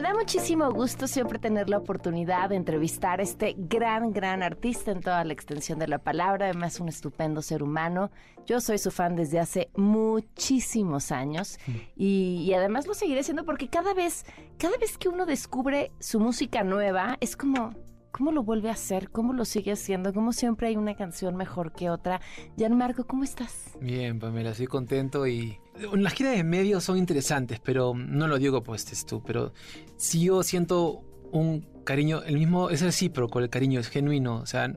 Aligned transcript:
Me 0.00 0.08
da 0.08 0.14
muchísimo 0.14 0.72
gusto 0.72 1.06
siempre 1.06 1.38
tener 1.38 1.68
la 1.68 1.76
oportunidad 1.76 2.48
de 2.48 2.56
entrevistar 2.56 3.20
a 3.20 3.22
este 3.22 3.54
gran, 3.58 4.14
gran 4.14 4.42
artista 4.42 4.92
en 4.92 5.02
toda 5.02 5.22
la 5.24 5.34
extensión 5.34 5.78
de 5.78 5.88
la 5.88 5.98
palabra, 5.98 6.46
además 6.46 6.80
un 6.80 6.88
estupendo 6.88 7.42
ser 7.42 7.62
humano. 7.62 8.10
Yo 8.46 8.62
soy 8.62 8.78
su 8.78 8.90
fan 8.90 9.14
desde 9.14 9.38
hace 9.38 9.68
muchísimos 9.76 11.12
años 11.12 11.58
y, 11.96 12.46
y 12.46 12.54
además 12.54 12.86
lo 12.86 12.94
seguiré 12.94 13.22
siendo 13.22 13.44
porque 13.44 13.68
cada 13.68 13.92
vez, 13.92 14.24
cada 14.56 14.78
vez 14.78 14.96
que 14.96 15.10
uno 15.10 15.26
descubre 15.26 15.92
su 15.98 16.18
música 16.18 16.64
nueva, 16.64 17.18
es 17.20 17.36
como, 17.36 17.74
¿cómo 18.10 18.32
lo 18.32 18.42
vuelve 18.42 18.68
a 18.68 18.72
hacer? 18.72 19.10
¿Cómo 19.10 19.32
lo 19.32 19.44
sigue 19.44 19.72
haciendo? 19.72 20.12
Como 20.12 20.32
siempre 20.32 20.68
hay 20.68 20.76
una 20.76 20.94
canción 20.94 21.36
mejor 21.36 21.72
que 21.72 21.90
otra. 21.90 22.20
Gianmarco, 22.56 23.06
¿cómo 23.06 23.24
estás? 23.24 23.76
Bien, 23.80 24.18
Pamela, 24.18 24.50
estoy 24.50 24.66
contento 24.66 25.26
y... 25.26 25.58
Las 25.94 26.12
giras 26.12 26.36
de 26.36 26.44
medios 26.44 26.84
son 26.84 26.98
interesantes, 26.98 27.58
pero 27.60 27.94
no 27.94 28.28
lo 28.28 28.38
digo 28.38 28.62
pues 28.62 28.82
estés 28.82 29.06
tú, 29.06 29.22
pero 29.22 29.54
sí 29.96 30.24
yo 30.24 30.42
siento 30.42 31.02
un 31.32 31.66
cariño, 31.84 32.22
el 32.22 32.34
mismo, 32.38 32.70
es 32.70 32.82
recíproco, 32.82 33.38
el 33.38 33.48
cariño 33.48 33.80
es 33.80 33.88
genuino, 33.88 34.36
o 34.36 34.46
sea, 34.46 34.72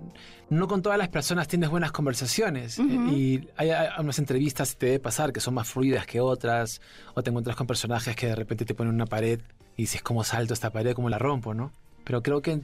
no 0.50 0.68
con 0.68 0.82
todas 0.82 0.98
las 0.98 1.10
personas 1.10 1.48
tienes 1.48 1.70
buenas 1.70 1.92
conversaciones 1.92 2.80
eh, 2.80 2.84
y 2.84 3.48
hay, 3.58 3.72
hay 3.72 3.88
unas 4.00 4.20
entrevistas 4.20 4.74
que 4.74 4.80
te 4.80 4.86
debe 4.86 5.00
pasar 5.00 5.34
que 5.34 5.40
son 5.40 5.56
más 5.56 5.68
fluidas 5.68 6.06
que 6.06 6.22
otras, 6.22 6.80
o 7.16 7.24
te 7.24 7.32
encuentras 7.32 7.56
con 7.56 7.68
personajes 7.68 8.16
que 8.16 8.28
de 8.28 8.36
repente 8.36 8.66
te 8.66 8.74
ponen 8.74 8.94
una 8.94 9.06
pared 9.06 9.42
y 9.76 9.84
dices, 9.84 10.02
¿cómo 10.02 10.24
salto 10.24 10.54
esta 10.54 10.72
pared? 10.72 10.94
¿Cómo 10.94 11.10
la 11.10 11.20
rompo? 11.20 11.54
¿no? 11.54 11.72
Pero 12.04 12.22
creo 12.22 12.42
que, 12.42 12.62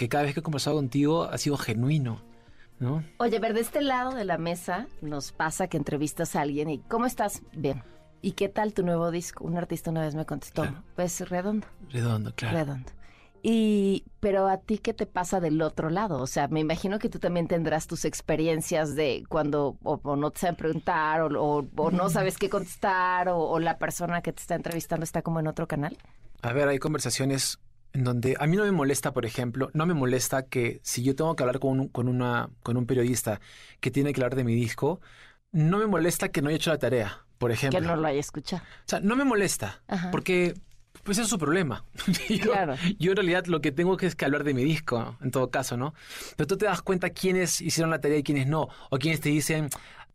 que 0.00 0.08
cada 0.08 0.24
vez 0.24 0.32
que 0.32 0.40
he 0.40 0.42
conversado 0.42 0.76
contigo 0.76 1.24
ha 1.24 1.36
sido 1.36 1.58
genuino, 1.58 2.22
¿no? 2.78 3.04
Oye, 3.18 3.38
ver, 3.38 3.52
de 3.52 3.60
este 3.60 3.82
lado 3.82 4.12
de 4.14 4.24
la 4.24 4.38
mesa 4.38 4.86
nos 5.02 5.30
pasa 5.30 5.68
que 5.68 5.76
entrevistas 5.76 6.34
a 6.36 6.40
alguien 6.40 6.70
y 6.70 6.78
¿cómo 6.78 7.04
estás? 7.04 7.42
Bien. 7.52 7.82
¿Y 8.22 8.32
qué 8.32 8.48
tal 8.48 8.72
tu 8.72 8.82
nuevo 8.82 9.10
disco? 9.10 9.44
Un 9.44 9.58
artista 9.58 9.90
una 9.90 10.00
vez 10.00 10.14
me 10.14 10.24
contestó, 10.24 10.62
Claro. 10.62 10.82
pues 10.96 11.28
redondo, 11.28 11.66
Redondo, 11.90 12.32
claro. 12.34 12.56
redondo. 12.56 12.90
Y, 13.42 14.04
pero 14.20 14.48
a 14.48 14.56
ti, 14.56 14.78
¿qué 14.78 14.94
te 14.94 15.04
pasa 15.04 15.38
del 15.38 15.60
otro 15.60 15.90
lado? 15.90 16.22
O 16.22 16.26
sea, 16.26 16.48
me 16.48 16.60
imagino 16.60 16.98
que 16.98 17.10
tú 17.10 17.18
también 17.18 17.46
tendrás 17.46 17.86
tus 17.86 18.06
experiencias 18.06 18.94
de 18.94 19.24
cuando 19.28 19.76
o, 19.82 20.00
o 20.02 20.16
no 20.16 20.30
te 20.30 20.40
saben 20.40 20.56
preguntar 20.56 21.20
o, 21.20 21.26
o- 21.58 21.66
o 21.76 21.90
no 21.90 22.08
sabes 22.08 22.38
qué 22.38 22.48
contestar 22.48 23.28
o, 23.28 23.38
o 23.38 23.58
la 23.58 23.76
persona 23.76 24.22
que 24.22 24.32
te 24.32 24.40
está 24.40 24.54
entrevistando 24.54 25.04
está 25.04 25.20
como 25.20 25.40
en 25.40 25.46
otro 25.46 25.66
canal. 25.68 25.98
A 26.40 26.54
ver, 26.54 26.68
hay 26.68 26.78
conversaciones 26.78 27.58
en 27.92 28.04
donde 28.04 28.36
a 28.38 28.46
mí 28.46 28.56
no 28.56 28.64
me 28.64 28.72
molesta, 28.72 29.12
por 29.12 29.26
ejemplo, 29.26 29.70
no 29.74 29.86
me 29.86 29.94
molesta 29.94 30.44
que 30.46 30.80
si 30.82 31.02
yo 31.02 31.14
tengo 31.16 31.34
que 31.36 31.42
hablar 31.42 31.58
con 31.58 31.80
un, 31.80 31.88
con 31.88 32.08
una, 32.08 32.50
con 32.62 32.76
un 32.76 32.86
periodista 32.86 33.40
que 33.80 33.90
tiene 33.90 34.12
que 34.12 34.20
hablar 34.20 34.36
de 34.36 34.44
mi 34.44 34.54
disco, 34.54 35.00
no 35.52 35.78
me 35.78 35.86
molesta 35.86 36.28
que 36.28 36.42
no 36.42 36.48
haya 36.48 36.56
hecho 36.56 36.70
la 36.70 36.78
tarea, 36.78 37.24
por 37.38 37.50
ejemplo. 37.50 37.80
Que 37.80 37.86
no 37.86 37.96
lo 37.96 38.06
haya 38.06 38.20
escuchado. 38.20 38.62
O 38.62 38.88
sea, 38.88 39.00
no 39.00 39.16
me 39.16 39.24
molesta, 39.24 39.82
Ajá. 39.88 40.10
porque 40.10 40.54
pues 41.02 41.18
es 41.18 41.28
su 41.28 41.38
problema. 41.38 41.84
yo, 42.28 42.52
Claro. 42.52 42.76
yo 42.98 43.12
en 43.12 43.16
realidad 43.16 43.46
lo 43.46 43.60
que 43.60 43.72
tengo 43.72 43.96
que 43.96 44.06
es 44.06 44.14
que 44.14 44.24
hablar 44.24 44.44
de 44.44 44.54
mi 44.54 44.62
disco, 44.64 45.16
en 45.20 45.30
todo 45.30 45.50
caso, 45.50 45.76
¿no? 45.76 45.94
Pero 46.36 46.46
tú 46.46 46.56
te 46.58 46.66
das 46.66 46.82
cuenta 46.82 47.10
quiénes 47.10 47.60
hicieron 47.60 47.90
la 47.90 48.00
tarea 48.00 48.18
y 48.18 48.22
quiénes 48.22 48.46
no, 48.46 48.68
o 48.90 48.98
quiénes 48.98 49.20
te 49.20 49.30
dicen... 49.30 49.68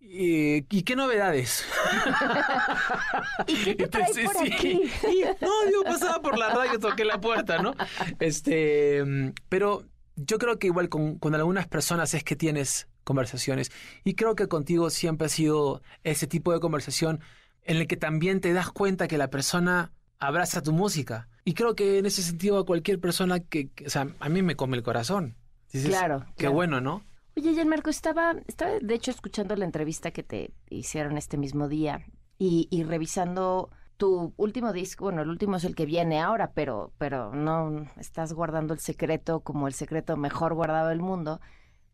eh, 0.07 0.65
¿Y 0.69 0.83
qué 0.83 0.95
novedades? 0.95 1.65
¿Y 3.47 3.55
qué 3.63 3.75
te 3.75 3.87
trae 3.87 4.03
Entonces, 4.07 4.25
por 4.31 4.45
sí. 4.47 4.53
aquí? 4.53 4.81
Y, 5.07 5.23
no, 5.43 5.71
yo 5.71 5.83
pasaba 5.83 6.21
por 6.21 6.37
la 6.37 6.49
radio, 6.49 6.79
toqué 6.79 7.05
la 7.05 7.19
puerta, 7.19 7.61
¿no? 7.61 7.75
Este, 8.19 9.03
pero 9.49 9.83
yo 10.15 10.37
creo 10.37 10.59
que 10.59 10.67
igual 10.67 10.89
con, 10.89 11.17
con 11.19 11.35
algunas 11.35 11.67
personas 11.67 12.13
es 12.13 12.23
que 12.23 12.35
tienes 12.35 12.87
conversaciones. 13.03 13.71
Y 14.03 14.15
creo 14.15 14.35
que 14.35 14.47
contigo 14.47 14.89
siempre 14.89 15.25
ha 15.27 15.29
sido 15.29 15.81
ese 16.03 16.27
tipo 16.27 16.51
de 16.53 16.59
conversación 16.59 17.19
en 17.63 17.77
el 17.77 17.87
que 17.87 17.97
también 17.97 18.41
te 18.41 18.53
das 18.53 18.69
cuenta 18.71 19.07
que 19.07 19.17
la 19.17 19.29
persona 19.29 19.91
abraza 20.19 20.61
tu 20.61 20.71
música. 20.71 21.27
Y 21.43 21.53
creo 21.53 21.75
que 21.75 21.99
en 21.99 22.05
ese 22.05 22.23
sentido 22.23 22.57
a 22.57 22.65
cualquier 22.65 22.99
persona 22.99 23.39
que, 23.39 23.69
que- 23.69 23.85
o 23.85 23.89
sea, 23.89 24.07
a 24.19 24.29
mí 24.29 24.41
me 24.41 24.55
come 24.55 24.77
el 24.77 24.83
corazón. 24.83 25.35
Dices, 25.71 25.89
Claro, 25.89 26.25
Qué 26.29 26.43
claro. 26.45 26.53
bueno, 26.53 26.81
¿no? 26.81 27.03
Oye, 27.37 27.53
Gianmarco, 27.53 27.89
estaba, 27.89 28.35
estaba 28.47 28.71
de 28.81 28.93
hecho 28.95 29.11
escuchando 29.11 29.55
la 29.55 29.65
entrevista 29.65 30.11
que 30.11 30.23
te 30.23 30.53
hicieron 30.69 31.17
este 31.17 31.37
mismo 31.37 31.67
día 31.67 32.05
y, 32.37 32.67
y 32.71 32.83
revisando 32.83 33.69
tu 33.97 34.33
último 34.37 34.71
disco, 34.73 35.05
bueno, 35.05 35.21
el 35.21 35.29
último 35.29 35.57
es 35.57 35.63
el 35.65 35.75
que 35.75 35.85
viene 35.85 36.19
ahora, 36.21 36.51
pero, 36.53 36.93
pero 36.97 37.33
no 37.33 37.87
estás 37.97 38.33
guardando 38.33 38.73
el 38.73 38.79
secreto 38.79 39.41
como 39.41 39.67
el 39.67 39.73
secreto 39.73 40.15
mejor 40.17 40.53
guardado 40.53 40.89
del 40.89 41.01
mundo. 41.01 41.39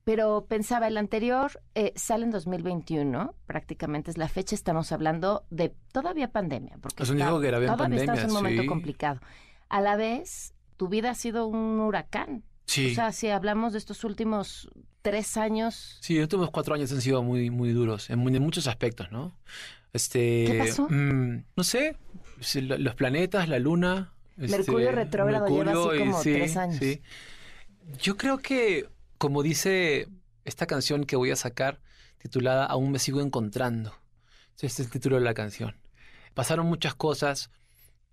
Pero 0.03 0.46
pensaba, 0.47 0.88
el 0.88 0.97
anterior 0.97 1.62
eh, 1.75 1.94
sale 1.96 2.25
en 2.25 2.31
2021, 2.31 3.35
prácticamente 3.46 4.09
es 4.09 4.18
la 4.18 4.28
fecha, 4.30 4.56
estamos 4.56 4.91
hablando 4.91 5.46
de 5.51 5.75
todavía 5.91 6.31
pandemia. 6.31 6.78
Porque 6.81 7.03
Es 7.03 7.09
un 7.09 7.18
está- 7.18 7.25
disco 7.28 7.40
que 7.41 7.47
grabé 7.47 7.66
en 7.68 7.72
todavía 7.75 8.00
estamos 8.00 8.19
en 8.19 8.25
un 8.30 8.34
pandemia, 8.34 8.41
momento 8.41 8.62
sí. 8.63 8.68
complicado. 8.68 9.19
A 9.69 9.80
la 9.81 9.96
vez, 9.96 10.56
tu 10.78 10.88
vida 10.88 11.12
ha 11.12 11.16
sido 11.16 11.46
un 11.46 11.80
huracán. 11.80 12.44
Sí. 12.72 12.94
O 12.94 12.96
sea, 12.96 13.12
si 13.12 13.28
hablamos 13.28 13.74
de 13.74 13.80
estos 13.80 14.06
últimos 14.06 14.70
tres 15.02 15.36
años, 15.36 15.98
Sí, 16.00 16.16
los 16.16 16.24
últimos 16.24 16.52
cuatro 16.52 16.74
años 16.74 16.90
han 16.94 17.02
sido 17.02 17.22
muy, 17.22 17.50
muy 17.50 17.74
duros 17.74 18.09
en, 18.09 18.20
muchos 18.20 18.66
aspectos, 18.68 19.12
¿no? 19.12 19.36
Este, 19.92 20.46
¿Qué 20.48 20.58
pasó? 20.58 20.88
mm, 20.90 21.44
no 21.54 21.64
sé, 21.66 21.98
los 22.56 22.96
planetas, 22.96 23.50
la 23.50 23.60
luna. 23.60 24.14
Mercurio 24.38 24.88
este, 24.88 25.02
retrógrado 25.04 25.48
lleva 25.48 25.72
así 25.72 25.96
y 25.96 26.00
como 26.00 26.22
tres 26.22 26.56
años. 26.56 26.78
sí. 26.78 27.02
Yo 28.02 28.16
creo 28.16 28.38
que, 28.38 28.88
como 29.18 29.44
dice 29.44 30.08
esta 30.46 30.66
canción 30.66 31.04
que 31.04 31.18
voy 31.18 31.31
a 31.31 31.36
sacar, 31.36 31.81
titulada 32.20 32.66
Aún 32.66 32.92
me 32.92 33.00
sigo 33.00 33.20
encontrando. 33.20 33.94
Este 34.54 34.68
es 34.68 34.80
el 34.80 34.90
título 34.90 35.18
de 35.18 35.24
la 35.24 35.34
canción. 35.34 35.76
Pasaron 36.34 36.68
muchas 36.68 36.96
cosas. 36.96 37.50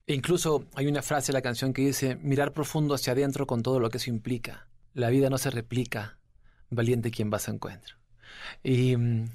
E 0.09 0.15
incluso 0.15 0.65
hay 0.75 0.87
una 0.87 1.03
frase 1.03 1.33
de 1.33 1.35
la 1.35 1.43
canción 1.43 1.75
que 1.75 1.83
dice, 1.83 2.17
mirar 2.17 2.55
profundo 2.55 2.95
hacia 2.95 3.13
adentro 3.13 3.47
con 3.47 3.63
todo 3.63 3.79
lo 3.79 3.91
que 3.91 3.99
eso 3.99 4.09
implica. 4.09 4.67
La 4.95 5.11
vida 5.11 5.29
no 5.29 5.37
se 5.37 5.51
replica, 5.51 6.17
valiente 6.71 7.11
quien 7.11 7.31
va 7.31 7.37
a 7.37 7.51
encuentro. 7.51 7.97
Y 8.65 8.97
mm, 8.97 9.29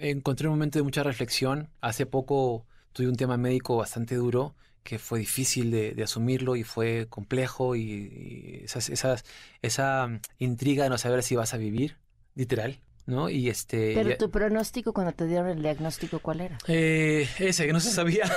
encontré 0.00 0.48
un 0.48 0.52
momento 0.52 0.78
de 0.78 0.82
mucha 0.82 1.02
reflexión. 1.02 1.70
Hace 1.80 2.04
poco 2.04 2.66
tuve 2.92 3.08
un 3.08 3.16
tema 3.16 3.38
médico 3.38 3.78
bastante 3.78 4.16
duro 4.16 4.54
que 4.82 4.98
fue 4.98 5.20
difícil 5.20 5.70
de, 5.70 5.92
de 5.92 6.02
asumirlo 6.02 6.56
y 6.56 6.62
fue 6.62 7.06
complejo 7.08 7.74
y, 7.74 8.66
esa 9.62 10.20
intriga 10.38 10.84
de 10.84 10.90
no 10.90 10.98
saber 10.98 11.22
si 11.22 11.36
vas 11.36 11.54
a 11.54 11.56
vivir, 11.56 11.96
literal, 12.34 12.80
¿no? 13.08 13.28
Y 13.30 13.48
este... 13.48 13.94
pero 13.94 14.16
tu 14.16 14.30
pronóstico 14.30 14.92
cuando 14.92 15.12
te 15.12 15.26
dieron 15.26 15.48
el 15.48 15.62
diagnóstico, 15.62 16.20
¿cuál 16.20 16.42
era? 16.42 16.58
eh, 16.68 17.26
ese, 17.38 17.66
que 17.66 17.72
no 17.72 17.80
se 17.80 17.90
sabía. 17.90 18.30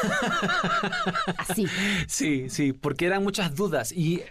Así. 1.38 1.68
Sí, 2.08 2.50
sí, 2.50 2.74
porque 2.74 3.06
eran 3.06 3.24
muchas 3.24 3.56
dudas 3.56 3.92
y 3.92 4.22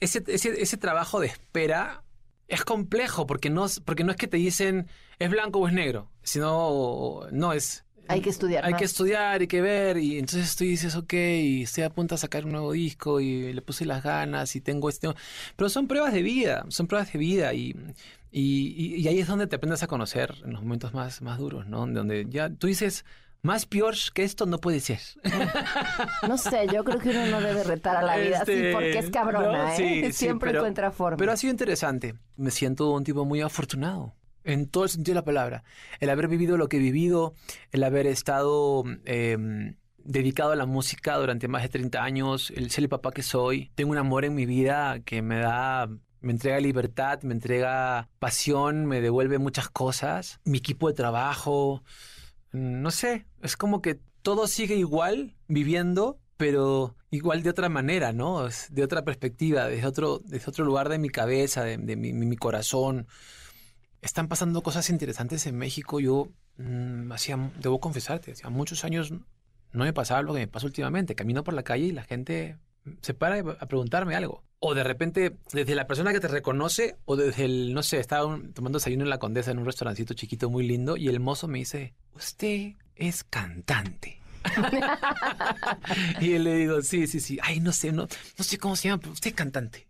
ese, 0.00 0.22
ese, 0.28 0.60
ese 0.62 0.76
trabajo 0.76 1.20
de 1.20 1.26
espera 1.28 2.02
es 2.48 2.64
complejo 2.64 3.26
porque 3.26 3.50
no, 3.50 3.64
es- 3.66 3.80
porque 3.80 4.04
no 4.04 4.10
es 4.12 4.16
que 4.16 4.28
te 4.28 4.36
dicen 4.36 4.86
es 5.18 5.30
blanco 5.30 5.60
o 5.60 5.68
es 5.68 5.74
negro, 5.74 6.10
sino 6.22 7.22
no 7.32 7.52
es... 7.52 7.84
Hay 8.08 8.20
que 8.20 8.30
estudiar 8.30 8.64
Hay 8.64 8.70
más. 8.72 8.78
que 8.78 8.84
estudiar, 8.84 9.40
hay 9.40 9.48
que 9.48 9.60
ver 9.60 9.96
y 9.98 10.18
entonces 10.18 10.54
tú 10.54 10.62
dices, 10.62 10.94
ok, 10.94 11.12
y 11.12 11.62
estoy 11.62 11.82
a 11.82 11.90
punto 11.90 12.14
de 12.14 12.20
sacar 12.20 12.44
un 12.44 12.52
nuevo 12.52 12.70
disco 12.70 13.20
y 13.20 13.52
le 13.52 13.62
puse 13.62 13.84
las 13.84 14.02
ganas 14.04 14.54
y 14.54 14.60
tengo 14.60 14.88
este... 14.88 15.08
Pero 15.56 15.68
son 15.68 15.88
pruebas 15.88 16.12
de 16.12 16.22
vida, 16.22 16.64
son 16.68 16.86
pruebas 16.86 17.12
de 17.12 17.18
vida 17.18 17.52
y, 17.54 17.74
y, 18.38 18.74
y- 18.76 18.96
y 19.02 19.08
ahí 19.08 19.18
es 19.20 19.26
donde 19.28 19.46
te 19.46 19.56
aprendes 19.56 19.82
a 19.82 19.86
conocer 19.86 20.34
en 20.44 20.52
los 20.52 20.62
momentos 20.62 20.92
más, 20.92 21.22
más 21.22 21.38
duros, 21.38 21.66
¿no? 21.66 21.86
Donde 21.86 22.26
ya 22.28 22.50
tú 22.50 22.66
dices, 22.66 23.04
más 23.42 23.64
peor 23.66 23.94
que 24.12 24.24
esto 24.24 24.44
no 24.46 24.58
puede 24.58 24.80
ser. 24.80 25.00
No 26.28 26.36
sé, 26.36 26.66
yo 26.72 26.84
creo 26.84 26.98
que 26.98 27.10
uno 27.10 27.26
no 27.26 27.40
debe 27.40 27.64
retar 27.64 27.96
a 27.96 28.02
la 28.02 28.16
vida 28.16 28.40
así 28.42 28.52
Este, 28.52 28.72
porque 28.72 28.98
es 28.98 29.10
cabrona, 29.10 29.52
no, 29.64 29.68
¿eh? 29.68 29.74
sí, 29.76 30.12
Siempre 30.12 30.50
pero- 30.50 30.60
encuentra 30.60 30.90
forma. 30.90 31.16
Pero 31.16 31.32
ha 31.32 31.36
sido 31.36 31.50
interesante. 31.52 32.14
Me 32.36 32.50
siento 32.50 32.90
un 32.92 33.04
tipo 33.04 33.24
muy 33.24 33.40
afortunado. 33.40 34.14
en 34.44 34.68
todo 34.68 34.84
el 34.84 34.90
sentido 34.90 35.14
de 35.14 35.20
la 35.20 35.24
palabra. 35.24 35.64
El 35.98 36.08
haber 36.10 36.28
vivido 36.28 36.56
lo 36.56 36.68
que 36.68 36.76
he 36.76 36.80
vivido, 36.80 37.34
el 37.72 37.82
haber 37.82 38.06
estado 38.06 38.84
em, 39.04 39.74
dedicado 39.98 40.52
a 40.52 40.56
la 40.56 40.66
música 40.66 41.16
durante 41.16 41.48
más 41.48 41.62
de 41.62 41.68
30 41.68 42.02
años, 42.04 42.52
el 42.54 42.70
ser 42.70 42.84
el 42.84 42.88
papá 42.88 43.10
que 43.10 43.22
soy. 43.24 43.72
Tengo 43.74 43.90
un 43.90 43.98
amor 43.98 44.24
en 44.24 44.34
mi 44.36 44.46
vida 44.46 45.00
que 45.04 45.20
me 45.20 45.38
da 45.40 45.88
me 46.20 46.32
entrega 46.32 46.60
libertad, 46.60 47.22
me 47.22 47.34
entrega 47.34 48.08
pasión, 48.18 48.86
me 48.86 49.00
devuelve 49.00 49.38
muchas 49.38 49.68
cosas. 49.68 50.40
Mi 50.44 50.58
equipo 50.58 50.88
de 50.88 50.94
trabajo, 50.94 51.82
no 52.52 52.90
sé, 52.90 53.26
es 53.42 53.56
como 53.56 53.82
que 53.82 54.00
todo 54.22 54.46
sigue 54.48 54.76
igual 54.76 55.36
viviendo, 55.48 56.18
pero 56.36 56.96
igual 57.10 57.42
de 57.42 57.50
otra 57.50 57.68
manera, 57.68 58.12
¿no? 58.12 58.48
De 58.70 58.82
otra 58.82 59.04
perspectiva, 59.04 59.68
desde 59.68 59.86
otro, 59.86 60.20
desde 60.24 60.50
otro 60.50 60.64
lugar 60.64 60.88
de 60.88 60.98
mi 60.98 61.08
cabeza, 61.08 61.64
de, 61.64 61.78
mi, 61.78 62.12
mi, 62.12 62.36
corazón. 62.36 63.06
Están 64.02 64.28
pasando 64.28 64.62
cosas 64.62 64.90
interesantes 64.90 65.46
en 65.46 65.56
México. 65.56 66.00
Yo 66.00 66.28
mm, 66.58 67.12
hacía, 67.12 67.38
debo 67.60 67.80
confesarte, 67.80 68.32
hacía 68.32 68.50
muchos 68.50 68.84
años 68.84 69.12
no 69.72 69.84
me 69.84 69.92
pasaba 69.92 70.22
lo 70.22 70.32
que 70.32 70.40
me 70.40 70.48
pasa 70.48 70.66
últimamente. 70.66 71.14
Camino 71.14 71.44
por 71.44 71.54
la 71.54 71.62
calle 71.62 71.84
y 71.84 71.92
la 71.92 72.02
gente 72.04 72.58
se 73.02 73.14
para 73.14 73.38
a 73.38 73.66
preguntarme 73.66 74.14
algo. 74.14 74.42
O 74.68 74.74
de 74.74 74.82
repente, 74.82 75.36
desde 75.52 75.76
la 75.76 75.86
persona 75.86 76.12
que 76.12 76.18
te 76.18 76.26
reconoce, 76.26 76.96
o 77.04 77.14
desde 77.14 77.44
el, 77.44 77.72
no 77.72 77.84
sé, 77.84 78.00
estaba 78.00 78.36
tomando 78.52 78.80
desayuno 78.80 79.04
en 79.04 79.10
la 79.10 79.20
Condesa 79.20 79.52
en 79.52 79.60
un 79.60 79.64
restaurancito 79.64 80.12
chiquito 80.14 80.50
muy 80.50 80.66
lindo, 80.66 80.96
y 80.96 81.06
el 81.06 81.20
mozo 81.20 81.46
me 81.46 81.58
dice, 81.58 81.94
usted 82.16 82.72
es 82.96 83.22
cantante. 83.22 84.20
y 86.20 86.32
él 86.32 86.42
le 86.42 86.56
digo, 86.56 86.82
sí, 86.82 87.06
sí, 87.06 87.20
sí. 87.20 87.38
Ay, 87.42 87.60
no 87.60 87.70
sé, 87.70 87.92
no, 87.92 88.08
no 88.38 88.44
sé 88.44 88.58
cómo 88.58 88.74
se 88.74 88.88
llama, 88.88 89.02
pero 89.02 89.12
usted 89.12 89.30
es 89.30 89.36
cantante. 89.36 89.86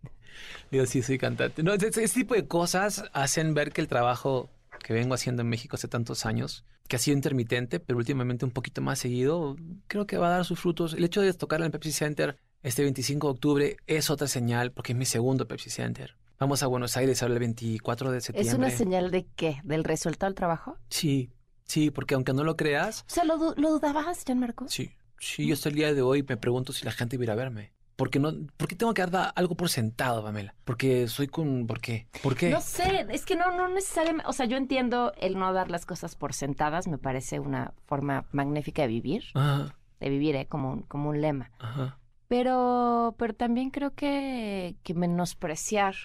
Le 0.69 0.77
digo, 0.77 0.85
sí, 0.85 1.01
soy 1.01 1.17
cantante. 1.17 1.63
No, 1.63 1.73
ese, 1.73 1.87
ese 1.87 2.13
tipo 2.13 2.35
de 2.35 2.45
cosas 2.45 3.03
hacen 3.13 3.55
ver 3.55 3.71
que 3.71 3.81
el 3.81 3.87
trabajo 3.87 4.47
que 4.83 4.93
vengo 4.93 5.15
haciendo 5.15 5.41
en 5.41 5.49
México 5.49 5.75
hace 5.75 5.87
tantos 5.87 6.27
años, 6.27 6.65
que 6.87 6.97
ha 6.97 6.99
sido 6.99 7.17
intermitente, 7.17 7.79
pero 7.79 7.97
últimamente 7.97 8.45
un 8.45 8.51
poquito 8.51 8.83
más 8.83 8.99
seguido, 8.99 9.57
creo 9.87 10.05
que 10.05 10.17
va 10.17 10.27
a 10.27 10.37
dar 10.37 10.45
sus 10.45 10.59
frutos. 10.59 10.93
El 10.93 11.03
hecho 11.03 11.21
de 11.21 11.33
tocar 11.33 11.61
en 11.61 11.65
el 11.65 11.71
Pepsi 11.71 11.91
Center 11.91 12.37
este 12.67 12.83
25 12.83 13.27
de 13.27 13.31
octubre 13.31 13.77
es 13.87 14.09
otra 14.09 14.27
señal 14.27 14.71
porque 14.71 14.91
es 14.91 14.97
mi 14.97 15.05
segundo 15.05 15.47
Pepsi 15.47 15.69
Center. 15.69 16.15
Vamos 16.37 16.61
a 16.63 16.67
Buenos 16.67 16.97
Aires 16.97 17.23
ahora 17.23 17.35
el 17.35 17.39
24 17.39 18.11
de 18.11 18.21
septiembre. 18.21 18.51
¿Es 18.51 18.57
una 18.57 18.69
señal 18.69 19.09
de 19.09 19.25
qué? 19.35 19.61
¿Del 19.63 19.83
resultado 19.83 20.29
del 20.29 20.35
trabajo? 20.35 20.77
Sí, 20.89 21.31
sí, 21.63 21.91
porque 21.91 22.13
aunque 22.13 22.33
no 22.33 22.43
lo 22.43 22.57
creas... 22.57 23.05
O 23.09 23.13
sea, 23.13 23.23
¿lo, 23.23 23.37
dudabas, 23.37 24.23
Gianmarco? 24.25 24.67
Sí, 24.67 24.91
sí, 25.17 25.47
yo 25.47 25.53
hasta 25.53 25.69
el 25.69 25.75
día 25.75 25.93
de 25.93 26.01
hoy 26.01 26.23
me 26.27 26.35
pregunto 26.35 26.73
si 26.73 26.85
la 26.85 26.91
gente 26.91 27.15
iba 27.15 27.31
a 27.31 27.35
verme. 27.37 27.71
Porque 27.95 28.19
no, 28.19 28.33
¿Por 28.57 28.67
qué 28.67 28.75
tengo 28.75 28.93
que 28.93 29.03
dar 29.05 29.31
algo 29.35 29.55
por 29.55 29.69
sentado, 29.69 30.21
Pamela? 30.21 30.53
Porque 30.65 31.07
soy 31.07 31.27
con... 31.27 31.65
¿Por 31.65 31.79
qué? 31.79 32.07
¿Por 32.21 32.35
qué? 32.35 32.49
No 32.49 32.61
sé, 32.61 33.07
es 33.09 33.25
que 33.25 33.35
no, 33.35 33.55
no 33.55 33.69
necesariamente... 33.69 34.27
O 34.27 34.33
sea, 34.33 34.45
yo 34.45 34.57
entiendo 34.57 35.13
el 35.17 35.39
no 35.39 35.53
dar 35.53 35.71
las 35.71 35.85
cosas 35.85 36.15
por 36.15 36.33
sentadas, 36.33 36.87
me 36.87 36.97
parece 36.97 37.39
una 37.39 37.73
forma 37.85 38.25
magnífica 38.31 38.81
de 38.81 38.89
vivir. 38.89 39.23
Ajá. 39.33 39.73
De 40.01 40.09
vivir, 40.09 40.35
¿eh? 40.35 40.45
Como 40.47 40.73
un, 40.73 40.81
como 40.83 41.09
un 41.09 41.21
lema. 41.21 41.49
Ajá. 41.57 41.97
Pero, 42.27 43.15
pero 43.17 43.33
también 43.33 43.69
creo 43.69 43.93
que, 43.93 44.75
que 44.83 44.93
menospreciar 44.93 45.95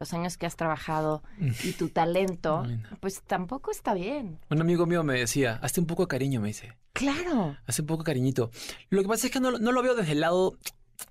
los 0.00 0.12
años 0.12 0.36
que 0.38 0.46
has 0.46 0.56
trabajado 0.56 1.22
y 1.64 1.72
tu 1.72 1.88
talento, 1.88 2.64
pues 3.00 3.22
tampoco 3.22 3.72
está 3.72 3.94
bien. 3.94 4.38
Un 4.48 4.60
amigo 4.60 4.86
mío 4.86 5.02
me 5.02 5.18
decía, 5.18 5.58
hazte 5.60 5.80
un 5.80 5.86
poco 5.86 6.04
de 6.04 6.08
cariño, 6.08 6.40
me 6.40 6.48
dice. 6.48 6.76
Claro. 6.92 7.56
Hazte 7.66 7.82
un 7.82 7.86
poco 7.86 8.04
de 8.04 8.06
cariñito. 8.06 8.50
Lo 8.90 9.02
que 9.02 9.08
pasa 9.08 9.26
es 9.26 9.32
que 9.32 9.40
no, 9.40 9.50
lo 9.50 9.82
veo 9.82 9.96
desde 9.96 10.12
el 10.12 10.20
lado, 10.20 10.56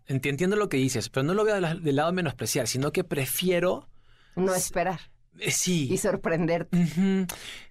entiendo 0.06 0.56
lo 0.56 0.70
que 0.70 0.78
dices, 0.78 1.10
pero 1.10 1.24
no 1.24 1.34
lo 1.34 1.44
veo 1.44 1.56
del 1.56 1.96
lado 1.96 2.10
de 2.10 2.16
menospreciar, 2.16 2.68
sino 2.68 2.92
que 2.92 3.04
prefiero... 3.04 3.90
No 4.38 4.56
esperar. 4.56 5.02
Eh, 5.40 5.52
sí. 5.52 5.92
Y 5.92 5.98
sorprenderte. 5.98 6.88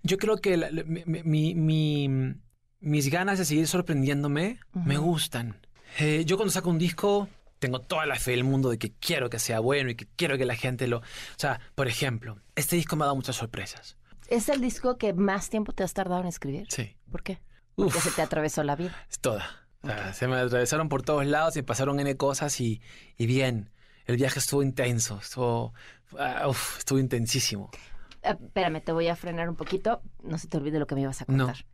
Yo 0.02 0.18
creo 0.18 0.36
que 0.36 0.56
mi, 1.06 1.54
mis 2.80 3.10
ganas 3.10 3.38
de 3.38 3.46
seguir 3.46 3.66
sorprendiéndome 3.68 4.60
me 4.74 4.98
gustan. 4.98 5.56
Eh, 5.98 6.24
yo 6.26 6.36
cuando 6.36 6.52
saco 6.52 6.70
un 6.70 6.78
disco 6.78 7.28
tengo 7.58 7.80
toda 7.80 8.06
la 8.06 8.16
fe 8.16 8.32
del 8.32 8.44
mundo 8.44 8.70
de 8.70 8.78
que 8.78 8.92
quiero 8.92 9.30
que 9.30 9.38
sea 9.38 9.60
bueno 9.60 9.90
y 9.90 9.94
que 9.94 10.06
quiero 10.16 10.36
que 10.38 10.44
la 10.44 10.56
gente 10.56 10.86
lo... 10.86 10.98
O 10.98 11.02
sea, 11.36 11.60
por 11.74 11.88
ejemplo, 11.88 12.38
este 12.54 12.76
disco 12.76 12.96
me 12.96 13.04
ha 13.04 13.06
dado 13.06 13.16
muchas 13.16 13.36
sorpresas. 13.36 13.96
¿Es 14.28 14.48
el 14.48 14.60
disco 14.60 14.98
que 14.98 15.12
más 15.12 15.50
tiempo 15.50 15.72
te 15.72 15.84
has 15.84 15.94
tardado 15.94 16.20
en 16.20 16.26
escribir? 16.26 16.66
Sí. 16.68 16.96
¿Por 17.10 17.22
qué? 17.22 17.40
Porque 17.76 18.00
se 18.00 18.10
te 18.10 18.22
atravesó 18.22 18.62
la 18.62 18.76
vida. 18.76 18.94
Es 19.10 19.20
toda. 19.20 19.46
se 20.12 20.26
me 20.26 20.36
atravesaron 20.36 20.88
por 20.88 21.02
todos 21.02 21.26
lados 21.26 21.56
y 21.56 21.62
pasaron 21.62 22.00
N 22.00 22.16
cosas 22.16 22.60
y, 22.60 22.80
bien. 23.18 23.70
El 24.06 24.16
viaje 24.16 24.38
estuvo 24.38 24.62
intenso, 24.62 25.18
estuvo, 25.20 25.74
ah, 26.18 26.48
estuvo 26.78 26.98
intensísimo. 26.98 27.70
Ah, 28.22 28.36
espérame, 28.40 28.80
te 28.80 28.92
voy 28.92 29.08
a 29.08 29.16
frenar 29.16 29.48
un 29.48 29.56
poquito. 29.56 30.00
No 30.22 30.38
se 30.38 30.48
te 30.48 30.56
olvide 30.56 30.78
lo 30.78 30.86
que 30.86 30.94
me 30.94 31.02
ibas 31.02 31.22
a 31.22 31.26
contar. 31.26 31.64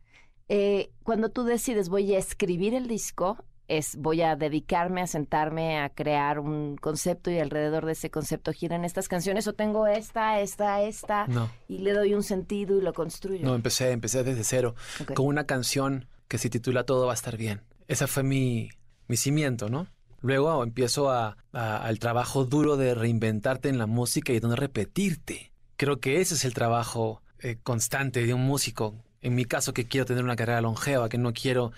Eh, 0.49 0.91
cuando 1.03 1.29
tú 1.29 1.43
decides 1.43 1.89
voy 1.89 2.13
a 2.13 2.19
escribir 2.19 2.73
el 2.73 2.87
disco, 2.87 3.45
es 3.67 3.95
voy 3.95 4.21
a 4.21 4.35
dedicarme 4.35 5.01
a 5.01 5.07
sentarme 5.07 5.79
a 5.79 5.89
crear 5.89 6.39
un 6.39 6.75
concepto 6.75 7.31
y 7.31 7.39
alrededor 7.39 7.85
de 7.85 7.93
ese 7.93 8.09
concepto 8.09 8.51
giran 8.51 8.85
estas 8.85 9.07
canciones 9.07 9.47
o 9.47 9.53
tengo 9.53 9.87
esta, 9.87 10.41
esta, 10.41 10.81
esta 10.81 11.27
y 11.67 11.79
le 11.79 11.93
doy 11.93 12.13
un 12.13 12.23
sentido 12.23 12.77
y 12.77 12.81
lo 12.81 12.93
construyo. 12.93 13.45
No, 13.45 13.55
empecé, 13.55 13.91
empecé 13.91 14.23
desde 14.23 14.43
cero 14.43 14.75
con 15.13 15.25
una 15.25 15.45
canción 15.45 16.07
que 16.27 16.37
se 16.37 16.49
titula 16.49 16.83
Todo 16.83 17.05
va 17.05 17.13
a 17.13 17.15
estar 17.15 17.37
bien. 17.37 17.61
Esa 17.87 18.07
fue 18.07 18.23
mi, 18.23 18.69
mi 19.07 19.17
cimiento, 19.17 19.69
¿no? 19.69 19.87
Luego 20.21 20.63
empiezo 20.63 21.11
a, 21.11 21.37
al 21.51 21.99
trabajo 21.99 22.45
duro 22.45 22.77
de 22.77 22.95
reinventarte 22.95 23.67
en 23.67 23.77
la 23.77 23.87
música 23.87 24.31
y 24.31 24.39
de 24.39 24.47
no 24.47 24.55
repetirte. 24.55 25.51
Creo 25.75 25.99
que 25.99 26.21
ese 26.21 26.35
es 26.35 26.45
el 26.45 26.53
trabajo 26.53 27.21
eh, 27.39 27.57
constante 27.61 28.25
de 28.25 28.33
un 28.33 28.45
músico. 28.45 28.95
En 29.21 29.35
mi 29.35 29.43
caso, 29.43 29.73
que 29.73 29.85
quiero 29.85 30.05
tener 30.05 30.23
una 30.23 30.37
carrera 30.37 30.61
longeva, 30.61 31.09
que 31.09 31.17
no 31.17 31.33
quiero 31.33 31.73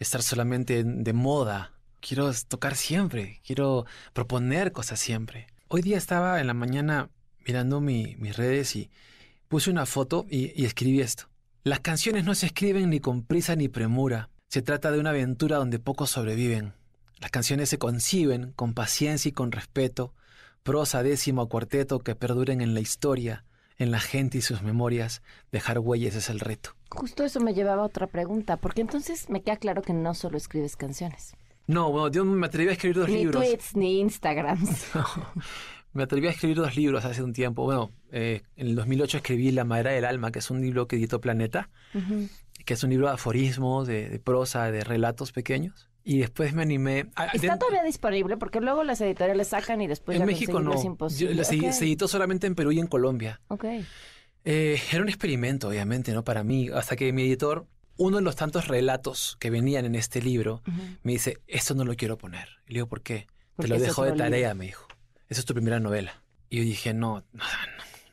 estar 0.00 0.22
solamente 0.22 0.82
de 0.82 1.12
moda. 1.12 1.72
Quiero 2.00 2.32
tocar 2.48 2.74
siempre, 2.74 3.40
quiero 3.46 3.84
proponer 4.12 4.72
cosas 4.72 4.98
siempre. 4.98 5.46
Hoy 5.68 5.82
día 5.82 5.98
estaba 5.98 6.40
en 6.40 6.48
la 6.48 6.54
mañana 6.54 7.10
mirando 7.46 7.80
mis 7.80 8.36
redes 8.36 8.74
y 8.74 8.90
puse 9.48 9.70
una 9.70 9.86
foto 9.86 10.26
y, 10.28 10.64
escribí 10.64 11.00
esto. 11.00 11.28
Las 11.62 11.80
canciones 11.80 12.24
no 12.24 12.34
se 12.34 12.46
escriben 12.46 12.90
ni 12.90 13.00
con 13.00 13.22
prisa 13.22 13.54
ni 13.54 13.68
premura. 13.68 14.30
Se 14.48 14.62
trata 14.62 14.90
de 14.90 14.98
una 14.98 15.10
aventura 15.10 15.58
donde 15.58 15.78
pocos 15.78 16.10
sobreviven. 16.10 16.72
Las 17.18 17.30
canciones 17.30 17.68
se 17.68 17.78
conciben 17.78 18.52
con 18.52 18.72
paciencia 18.72 19.28
y 19.28 19.32
con 19.32 19.52
respeto, 19.52 20.14
prosa 20.62 21.02
décimo 21.02 21.48
cuarteto 21.48 21.98
que 21.98 22.14
perduren 22.14 22.62
en 22.62 22.72
la 22.72 22.80
historia, 22.80 23.44
en 23.76 23.90
la 23.90 24.00
gente 24.00 24.38
y 24.38 24.40
sus 24.40 24.62
memorias. 24.62 25.20
Dejar 25.52 25.78
huellas 25.78 26.14
es 26.14 26.30
el 26.30 26.40
reto. 26.40 26.74
Justo 26.90 27.24
eso 27.24 27.40
me 27.40 27.54
llevaba 27.54 27.82
a 27.82 27.86
otra 27.86 28.06
pregunta, 28.06 28.56
porque 28.56 28.80
entonces 28.80 29.30
me 29.30 29.42
queda 29.42 29.56
claro 29.56 29.82
que 29.82 29.92
no 29.92 30.14
solo 30.14 30.36
escribes 30.36 30.76
canciones. 30.76 31.34
No, 31.66 31.92
bueno, 31.92 32.08
yo 32.08 32.24
me 32.24 32.46
atreví 32.46 32.68
a 32.68 32.72
escribir 32.72 32.96
dos 32.96 33.08
libros. 33.08 33.40
Ni 33.40 33.48
tweets, 33.48 33.76
ni 33.76 34.00
Instagrams. 34.00 34.88
me 35.92 36.02
atreví 36.02 36.26
a 36.26 36.30
escribir 36.30 36.56
dos 36.56 36.76
libros 36.76 37.04
hace 37.04 37.22
un 37.22 37.32
tiempo. 37.32 37.64
Bueno, 37.64 37.92
eh, 38.10 38.42
en 38.56 38.68
el 38.68 38.74
2008 38.74 39.18
escribí 39.18 39.52
La 39.52 39.64
Madera 39.64 39.92
del 39.92 40.04
Alma, 40.04 40.32
que 40.32 40.40
es 40.40 40.50
un 40.50 40.60
libro 40.60 40.88
que 40.88 40.96
editó 40.96 41.20
Planeta, 41.20 41.70
que 42.64 42.74
es 42.74 42.82
un 42.82 42.90
libro 42.90 43.06
de 43.06 43.14
aforismos, 43.14 43.86
de, 43.86 44.20
prosa, 44.22 44.70
de 44.72 44.82
relatos 44.82 45.30
pequeños. 45.30 45.88
Y 46.02 46.18
después 46.18 46.54
me 46.54 46.62
animé. 46.62 47.06
¿Está 47.34 47.58
todavía 47.58 47.84
disponible? 47.84 48.36
Porque 48.36 48.60
luego 48.60 48.82
las 48.84 49.00
editoriales 49.00 49.48
sacan 49.48 49.80
y 49.80 49.86
después 49.86 50.18
en 50.18 50.26
México 50.26 50.58
no. 50.58 50.74
Es 50.74 50.84
imposible. 50.84 51.44
se, 51.44 51.54
editó 51.54 52.08
solamente 52.08 52.46
en 52.46 52.54
Perú 52.54 52.72
y 52.72 52.80
en 52.80 52.86
Colombia. 52.86 53.40
Ok. 53.48 53.66
Eh, 54.44 54.80
era 54.92 55.02
un 55.02 55.08
experimento, 55.08 55.68
obviamente, 55.68 56.12
¿no? 56.12 56.24
Para 56.24 56.42
mí, 56.44 56.68
hasta 56.72 56.96
que 56.96 57.12
mi 57.12 57.22
editor, 57.22 57.66
uno 57.96 58.16
de 58.16 58.22
los 58.22 58.36
tantos 58.36 58.68
relatos 58.68 59.36
que 59.38 59.50
venían 59.50 59.84
en 59.84 59.94
este 59.94 60.22
libro, 60.22 60.62
me 61.02 61.12
dice, 61.12 61.38
esto 61.46 61.74
no 61.74 61.84
lo 61.84 61.94
quiero 61.94 62.16
poner. 62.16 62.48
Y 62.66 62.72
le 62.72 62.74
digo, 62.76 62.86
¿por 62.88 63.02
qué? 63.02 63.26
Te 63.58 63.68
lo 63.68 63.78
dejo 63.78 64.04
de 64.04 64.12
tarea, 64.12 64.54
me 64.54 64.66
dijo. 64.66 64.86
Esa 65.28 65.40
es 65.40 65.46
tu 65.46 65.54
primera 65.54 65.80
novela. 65.80 66.22
Y 66.48 66.58
yo 66.58 66.62
dije, 66.62 66.94
no, 66.94 67.22
no, 67.32 67.44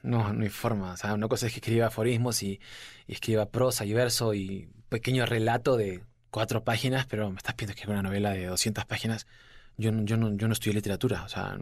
no, 0.03 0.33
no 0.33 0.43
hay 0.43 0.49
forma. 0.49 0.91
O 0.91 0.97
sea, 0.97 1.13
una 1.13 1.27
cosa 1.27 1.47
es 1.47 1.53
que 1.53 1.59
escriba 1.59 1.87
aforismos 1.87 2.43
y, 2.43 2.59
escriba 3.07 3.49
prosa 3.49 3.85
y 3.85 3.93
verso 3.93 4.33
y 4.33 4.69
pequeño 4.89 5.25
relato 5.25 5.77
de 5.77 6.03
cuatro 6.29 6.63
páginas, 6.63 7.05
pero 7.05 7.29
me 7.31 7.37
estás 7.37 7.55
pidiendo 7.55 7.81
que 7.81 7.89
una 7.89 8.03
novela 8.03 8.31
de 8.31 8.47
200 8.47 8.85
páginas. 8.85 9.25
Yo, 9.77 9.91
yo, 10.03 10.17
no, 10.17 10.35
yo 10.35 10.47
no 10.47 10.53
estudié 10.53 10.73
literatura. 10.73 11.23
O 11.23 11.29
sea, 11.29 11.57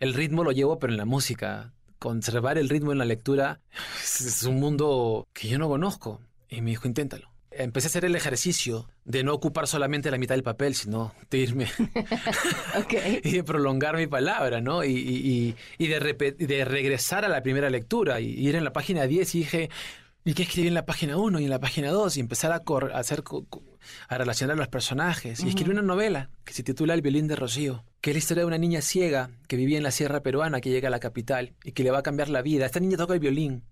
el 0.00 0.14
ritmo 0.14 0.44
lo 0.44 0.52
llevo, 0.52 0.78
pero 0.78 0.92
en 0.92 0.96
la 0.96 1.04
música 1.04 1.74
conservar 1.98 2.58
el 2.58 2.68
ritmo 2.68 2.92
en 2.92 2.98
la 2.98 3.04
lectura 3.04 3.60
es 4.02 4.42
un 4.44 4.60
mundo 4.60 5.28
que 5.32 5.48
yo 5.48 5.58
no 5.58 5.68
conozco. 5.68 6.20
Y 6.48 6.60
me 6.60 6.70
dijo, 6.70 6.86
inténtalo. 6.86 7.30
Empecé 7.50 7.86
a 7.86 7.90
hacer 7.90 8.04
el 8.04 8.14
ejercicio 8.14 8.86
de 9.04 9.24
no 9.24 9.32
ocupar 9.32 9.66
solamente 9.66 10.10
la 10.10 10.18
mitad 10.18 10.34
del 10.34 10.42
papel, 10.42 10.74
sino 10.74 11.14
de 11.30 11.38
irme 11.38 11.66
y 13.24 13.30
de 13.30 13.44
prolongar 13.44 13.96
mi 13.96 14.06
palabra, 14.06 14.60
¿no? 14.60 14.84
Y, 14.84 15.56
de, 15.78 16.34
de 16.38 16.64
regresar 16.64 17.24
a 17.24 17.28
la 17.28 17.42
primera 17.42 17.70
lectura 17.70 18.20
y 18.20 18.26
ir 18.26 18.56
en 18.56 18.64
la 18.64 18.72
página 18.72 19.06
10 19.06 19.34
y 19.34 19.38
dije, 19.38 19.70
¿y 20.26 20.34
qué 20.34 20.42
escribí 20.42 20.68
en 20.68 20.74
la 20.74 20.84
página 20.84 21.16
1 21.16 21.40
y 21.40 21.44
en 21.44 21.50
la 21.50 21.60
página 21.60 21.90
2? 21.90 22.16
Y 22.16 22.20
empezar 22.20 22.52
a, 22.52 22.62
hacer 22.98 23.22
a 24.08 24.18
relacionar 24.18 24.54
a 24.54 24.58
los 24.58 24.68
personajes. 24.68 25.42
Y 25.42 25.48
escribió 25.48 25.72
una 25.72 25.82
novela 25.82 26.30
que 26.44 26.52
se 26.52 26.62
titula 26.62 26.94
El 26.94 27.02
violín 27.02 27.28
de 27.28 27.36
Rocío, 27.36 27.84
que 28.00 28.10
es 28.10 28.14
la 28.14 28.18
historia 28.18 28.42
de 28.42 28.46
una 28.46 28.58
niña 28.58 28.80
ciega 28.80 29.30
que 29.48 29.56
vivía 29.56 29.76
en 29.76 29.82
la 29.82 29.90
sierra 29.90 30.22
peruana, 30.22 30.60
que 30.60 30.70
llega 30.70 30.88
a 30.88 30.90
la 30.90 31.00
capital 31.00 31.54
y 31.64 31.72
que 31.72 31.82
le 31.82 31.90
va 31.90 31.98
a 31.98 32.02
cambiar 32.02 32.28
la 32.28 32.42
vida. 32.42 32.66
Esta 32.66 32.80
niña 32.80 32.96
toca 32.96 33.14
el 33.14 33.20
violín 33.20 33.64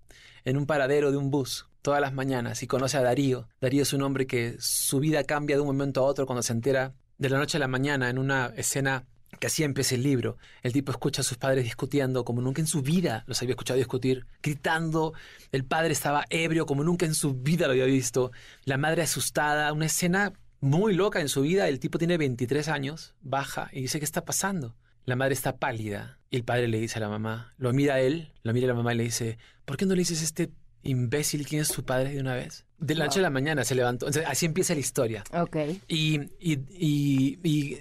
en 0.45 0.57
un 0.57 0.67
paradero 0.67 1.11
de 1.11 1.17
un 1.17 1.31
bus 1.31 1.67
todas 1.85 2.01
las 2.01 2.15
mañanas 2.15 2.63
y 2.63 2.67
conoce 2.67 2.97
a 2.97 3.03
Darío. 3.03 3.47
Darío 3.61 3.83
es 3.83 3.93
un 3.93 4.03
hombre 4.03 4.27
que 4.27 4.57
su 4.59 5.01
vida 5.01 5.25
cambia 5.25 5.57
de 5.57 5.61
un 5.61 5.69
momento 5.69 6.01
a 6.01 6.05
otro 6.05 6.25
cuando 6.25 6.43
se 6.43 6.55
entera 6.55 6.95
de 7.19 7.29
la 7.29 7.39
noche 7.39 7.59
a 7.59 7.61
la 7.61 7.69
mañana 7.69 8.09
en 8.09 8.19
una 8.19 8.53
escena 8.57 9.05
que 9.37 9.47
así 9.47 9.63
empieza 9.63 9.95
el 9.95 10.03
libro. 10.03 10.39
El 10.63 10.73
tipo 10.73 10.93
escucha 10.93 11.23
a 11.23 11.25
sus 11.25 11.39
padres 11.39 11.65
discutiendo 11.65 12.25
como 12.25 12.41
nunca 12.41 12.61
en 12.61 12.67
su 12.67 12.83
vida 12.83 13.25
los 13.27 13.41
había 13.43 13.53
escuchado 13.53 13.79
discutir, 13.79 14.27
gritando. 14.43 15.15
El 15.53 15.65
padre 15.65 15.93
estaba 15.93 16.25
ebrio 16.31 16.67
como 16.67 16.85
nunca 16.85 17.07
en 17.07 17.15
su 17.15 17.35
vida 17.35 17.67
lo 17.67 17.73
había 17.73 17.87
visto. 17.87 18.33
La 18.65 18.79
madre 18.79 19.03
asustada. 19.03 19.73
Una 19.73 19.87
escena 19.87 20.33
muy 20.61 20.95
loca 20.95 21.21
en 21.21 21.29
su 21.29 21.43
vida. 21.43 21.69
El 21.69 21.79
tipo 21.79 21.99
tiene 21.99 22.17
23 22.17 22.69
años, 22.69 23.15
baja 23.21 23.69
y 23.73 23.83
dice, 23.83 23.99
¿qué 23.99 24.05
está 24.05 24.25
pasando? 24.25 24.77
La 25.05 25.17
madre 25.17 25.35
está 25.35 25.59
pálida 25.59 26.19
y 26.31 26.37
el 26.37 26.45
padre 26.45 26.67
le 26.67 26.81
dice 26.81 26.99
a 26.99 27.01
la 27.01 27.09
mamá, 27.09 27.55
lo 27.59 27.73
mira 27.73 27.95
a 27.95 28.01
él, 28.01 28.33
lo 28.43 28.53
mira 28.55 28.67
a 28.67 28.69
la 28.69 28.75
mamá 28.75 28.95
y 28.95 28.97
le 28.97 29.05
dice, 29.05 29.39
¿por 29.67 29.77
qué 29.77 29.85
no 29.85 29.95
le 29.95 30.01
dices 30.01 30.23
a 30.23 30.25
este 30.25 30.51
imbécil 30.83 31.47
quién 31.47 31.63
es 31.63 31.69
su 31.69 31.85
padre 31.85 32.15
de 32.15 32.21
una 32.21 32.35
vez? 32.35 32.65
De 32.79 32.95
la 32.95 33.05
noche 33.05 33.19
a 33.21 33.23
la 33.23 33.31
mañana 33.31 33.65
se 33.65 33.75
levantó. 33.75 34.07
Entonces, 34.07 34.31
así 34.31 34.47
empieza 34.47 34.75
la 34.75 34.81
historia. 34.81 35.25
Ok. 35.33 35.57
Y, 35.89 36.21
y, 36.41 36.59
y, 36.71 37.39
y 37.43 37.79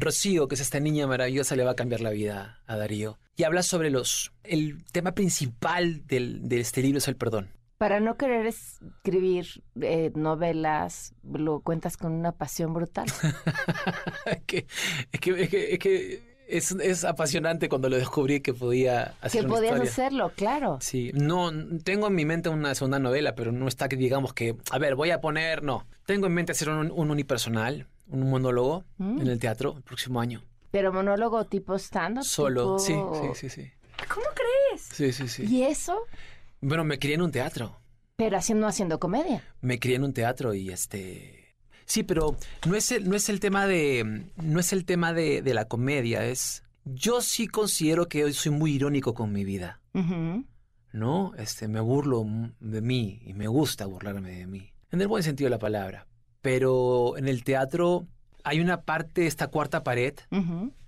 Rocío, 0.00 0.48
que 0.48 0.54
es 0.54 0.60
esta 0.60 0.80
niña 0.80 1.06
maravillosa, 1.06 1.56
le 1.56 1.64
va 1.64 1.72
a 1.72 1.76
cambiar 1.76 2.00
la 2.00 2.10
vida 2.10 2.60
a 2.66 2.76
Darío. 2.76 3.18
Y 3.36 3.44
habla 3.44 3.62
sobre 3.62 3.90
los... 3.90 4.32
El 4.42 4.84
tema 4.92 5.12
principal 5.12 6.06
del, 6.06 6.48
de 6.48 6.60
este 6.60 6.82
libro 6.82 6.98
es 6.98 7.08
el 7.08 7.16
perdón. 7.16 7.50
Para 7.78 8.00
no 8.00 8.16
querer 8.16 8.46
escribir 8.46 9.62
eh, 9.80 10.12
novelas, 10.14 11.14
lo 11.24 11.60
cuentas 11.60 11.96
con 11.96 12.12
una 12.12 12.32
pasión 12.32 12.72
brutal. 12.72 13.06
es, 14.26 14.42
que, 14.46 14.66
es, 15.10 15.20
que, 15.20 15.42
es, 15.42 15.48
que, 15.48 15.72
es 15.72 15.78
que 15.78 16.34
es, 16.46 16.72
es 16.72 17.04
apasionante 17.04 17.68
cuando 17.68 17.88
lo 17.88 17.96
descubrí 17.96 18.40
que 18.40 18.54
podía 18.54 19.14
hacer 19.20 19.40
que 19.40 19.46
una 19.46 19.56
podías 19.56 19.72
historia. 19.72 19.90
hacerlo, 19.90 20.32
claro. 20.36 20.78
Sí, 20.80 21.10
no, 21.14 21.50
tengo 21.82 22.06
en 22.06 22.14
mi 22.14 22.24
mente 22.24 22.48
una 22.48 22.74
segunda 22.74 22.98
novela, 22.98 23.34
pero 23.34 23.50
no 23.50 23.66
está 23.66 23.88
que 23.88 23.96
digamos 23.96 24.32
que, 24.32 24.56
a 24.70 24.78
ver, 24.78 24.94
voy 24.94 25.10
a 25.10 25.20
poner, 25.20 25.62
no. 25.62 25.86
Tengo 26.06 26.26
en 26.26 26.34
mente 26.34 26.52
hacer 26.52 26.68
un, 26.68 26.90
un 26.90 27.10
unipersonal, 27.10 27.88
un 28.08 28.30
monólogo 28.30 28.84
Mm. 28.98 29.20
en 29.22 29.26
el 29.28 29.38
teatro 29.38 29.74
el 29.76 29.82
próximo 29.82 30.20
año. 30.20 30.42
Pero 30.70 30.92
monólogo 30.92 31.44
tipo 31.46 31.74
stand-up. 31.78 32.24
Solo, 32.24 32.76
tipo- 32.76 32.78
sí, 32.78 32.94
sí, 33.34 33.48
sí, 33.48 33.62
sí. 33.62 33.70
¿Cómo 34.12 34.26
crees? 34.34 34.82
Sí, 34.82 35.12
sí, 35.12 35.28
sí. 35.28 35.44
¿Y 35.46 35.62
eso? 35.62 35.96
Bueno, 36.60 36.84
me 36.84 36.98
crié 36.98 37.14
en 37.14 37.22
un 37.22 37.30
teatro. 37.30 37.78
Pero 38.16 38.36
haciendo, 38.36 38.66
haciendo 38.66 38.98
comedia. 38.98 39.42
Me 39.60 39.78
crié 39.78 39.96
en 39.96 40.04
un 40.04 40.12
teatro 40.12 40.54
y 40.54 40.70
este... 40.70 41.54
Sí, 41.86 42.02
pero 42.02 42.36
no 42.66 42.76
es 42.76 42.90
el, 42.92 43.08
no 43.08 43.14
es 43.16 43.28
el 43.28 43.40
tema 43.40 43.66
de... 43.66 44.24
No 44.42 44.58
es 44.60 44.72
el 44.72 44.84
tema 44.84 45.12
de, 45.12 45.42
de 45.42 45.54
la 45.54 45.66
comedia, 45.66 46.24
es... 46.24 46.62
Yo 46.84 47.20
sí 47.22 47.46
considero 47.48 48.08
que 48.08 48.24
hoy 48.24 48.32
soy 48.32 48.52
muy 48.52 48.72
irónico 48.74 49.14
con 49.14 49.32
mi 49.32 49.44
vida. 49.44 49.80
¿no? 50.92 51.32
Este, 51.36 51.66
me 51.68 51.80
burlo 51.80 52.24
de 52.60 52.80
mí 52.80 53.20
y 53.24 53.32
me 53.34 53.48
gusta 53.48 53.86
burlarme 53.86 54.30
de 54.30 54.46
mí. 54.46 54.72
En 54.90 55.00
el 55.00 55.08
buen 55.08 55.22
sentido 55.22 55.46
de 55.46 55.50
la 55.50 55.58
palabra. 55.58 56.06
Pero 56.44 57.16
en 57.16 57.26
el 57.26 57.42
teatro 57.42 58.06
hay 58.42 58.60
una 58.60 58.82
parte, 58.82 59.26
esta 59.26 59.46
cuarta 59.46 59.82
pared, 59.82 60.12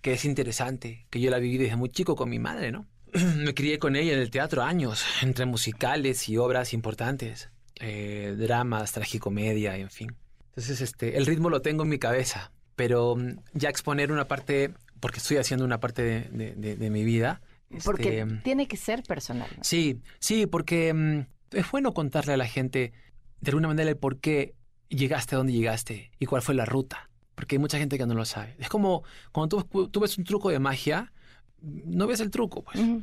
que 0.03 0.13
es 0.13 0.27
interesante, 0.27 1.07
que 1.09 1.19
yo 1.19 1.31
la 1.31 1.39
viví 1.39 1.57
desde 1.57 1.77
muy 1.77 1.89
chico 1.89 2.15
con 2.15 2.29
mi 2.29 2.39
madre, 2.39 2.73
¿no? 2.73 2.85
me 3.39 3.55
crié 3.55 3.79
con 3.79 3.97
ella 3.97 4.13
en 4.13 4.19
el 4.19 4.31
teatro 4.31 4.63
años, 4.63 5.03
entre 5.23 5.47
musicales 5.47 6.29
y 6.29 6.37
obras 6.37 6.75
importantes, 6.75 7.49
eh, 7.81 8.35
dramas, 8.37 8.93
tragicomedia, 8.93 9.79
en 9.79 9.89
fin. 9.89 10.15
Entonces, 10.51 10.83
este, 10.83 11.17
el 11.17 11.25
ritmo 11.25 11.49
lo 11.49 11.63
tengo 11.63 11.85
en 11.85 11.89
mi 11.89 11.99
cabeza, 11.99 12.53
pero 12.75 13.17
mm, 13.17 13.39
ya 13.55 13.71
exponer 13.71 14.13
una 14.13 14.29
parte, 14.29 14.75
porque 15.01 15.21
estoy 15.21 15.39
haciendo 15.39 15.65
una 15.65 15.81
parte 15.81 16.03
de, 16.03 16.21
de- 16.33 16.55
de- 16.55 16.77
de 16.77 16.91
mi 16.91 17.03
vida. 17.03 17.41
Porque 17.83 18.21
este, 18.21 18.35
tiene 18.45 18.69
que 18.69 18.77
ser 18.77 19.03
personal. 19.05 19.49
¿no? 19.57 19.65
Sí, 19.65 20.03
sí, 20.19 20.45
porque 20.45 20.93
mm, 20.93 21.21
es 21.57 21.71
bueno 21.71 21.95
contarle 21.95 22.35
a 22.35 22.37
la 22.37 22.47
gente 22.47 22.93
de 23.41 23.51
alguna 23.51 23.69
manera 23.69 23.89
el 23.89 23.97
por 23.97 24.19
qué 24.21 24.53
llegaste 24.88 25.35
a 25.35 25.38
donde 25.38 25.52
llegaste 25.52 26.11
y 26.19 26.26
cuál 26.26 26.43
fue 26.43 26.55
la 26.55 26.64
ruta. 26.64 27.09
Porque 27.35 27.57
hay 27.57 27.59
mucha 27.59 27.78
gente 27.78 27.99
que 27.99 28.07
no 28.07 28.14
lo 28.14 28.25
sabe. 28.25 28.57
Es 28.59 28.69
como 28.69 29.02
cuando 29.33 29.62
tú, 29.62 29.88
tú 29.88 30.00
ves 30.00 30.16
un 30.16 30.25
truco 30.25 30.49
de 30.50 30.59
magia, 30.59 31.12
no 31.61 32.07
ves 32.07 32.21
el 32.21 32.31
truco, 32.31 32.62
pues. 32.62 32.78
Ujú. 32.78 33.02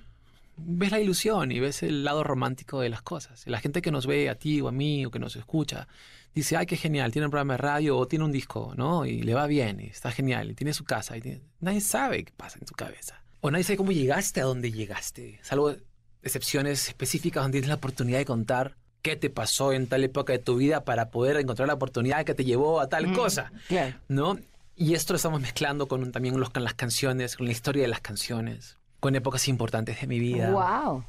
Ves 0.55 0.91
la 0.91 0.99
ilusión 0.99 1.51
y 1.51 1.59
ves 1.59 1.81
el 1.83 2.03
lado 2.03 2.23
romántico 2.23 2.79
de 2.81 2.89
las 2.89 3.01
cosas. 3.01 3.45
La 3.47 3.59
gente 3.59 3.81
que 3.81 3.91
nos 3.91 4.05
ve 4.07 4.29
a 4.29 4.35
ti 4.35 4.61
o 4.61 4.67
a 4.67 4.71
mí 4.71 5.05
o 5.05 5.11
que 5.11 5.19
nos 5.19 5.35
escucha 5.35 5.87
dice, 6.33 6.57
ay, 6.57 6.65
qué 6.65 6.77
genial, 6.77 7.11
tiene 7.11 7.25
un 7.25 7.31
programa 7.31 7.53
de 7.55 7.57
radio 7.59 7.97
o 7.97 8.07
tiene 8.07 8.25
un 8.25 8.31
disco, 8.31 8.73
¿no? 8.75 9.05
Y 9.05 9.21
le 9.21 9.33
va 9.35 9.45
bien 9.47 9.79
y 9.79 9.85
está 9.85 10.11
genial 10.11 10.49
y 10.51 10.55
tiene 10.55 10.73
su 10.73 10.83
casa. 10.83 11.15
Y 11.17 11.21
tiene- 11.21 11.41
Nadie 11.59 11.81
sabe 11.81 12.23
qué 12.23 12.33
pasa 12.35 12.57
en 12.59 12.65
tu 12.65 12.73
cabeza. 12.75 13.23
O 13.41 13.51
nadie 13.51 13.63
sabe 13.63 13.77
cómo 13.77 13.91
llegaste 13.91 14.41
a 14.41 14.45
donde 14.45 14.71
llegaste. 14.71 15.39
Salvo 15.43 15.75
excepciones 16.21 16.87
específicas 16.87 17.43
donde 17.43 17.57
tienes 17.57 17.69
la 17.69 17.75
oportunidad 17.75 18.17
de 18.19 18.25
contar 18.25 18.77
qué 19.03 19.15
te 19.15 19.29
pasó 19.29 19.71
en 19.73 19.85
tal 19.85 20.03
época 20.03 20.33
de 20.33 20.39
tu 20.39 20.55
vida 20.55 20.83
para 20.83 21.11
poder 21.11 21.37
encontrar 21.37 21.67
la 21.67 21.75
oportunidad 21.75 22.25
que 22.25 22.33
te 22.33 22.43
llevó 22.45 22.81
a 22.81 22.89
tal 22.89 23.07
Mm, 23.07 23.13
cosa. 23.15 23.51
Claro. 23.67 23.95
¿no? 24.07 24.39
Y 24.75 24.95
esto 24.95 25.13
lo 25.13 25.17
estamos 25.17 25.39
mezclando 25.41 25.87
con 25.87 26.11
también 26.11 26.39
los, 26.39 26.49
con 26.49 26.63
las 26.63 26.73
canciones, 26.73 27.37
con 27.37 27.45
la 27.45 27.51
historia 27.51 27.83
de 27.83 27.89
las 27.89 28.01
canciones, 28.01 28.77
con 28.99 29.15
épocas 29.15 29.47
importantes 29.47 30.01
de 30.01 30.07
mi 30.07 30.17
vida. 30.17 30.49
Wow. 30.51 31.03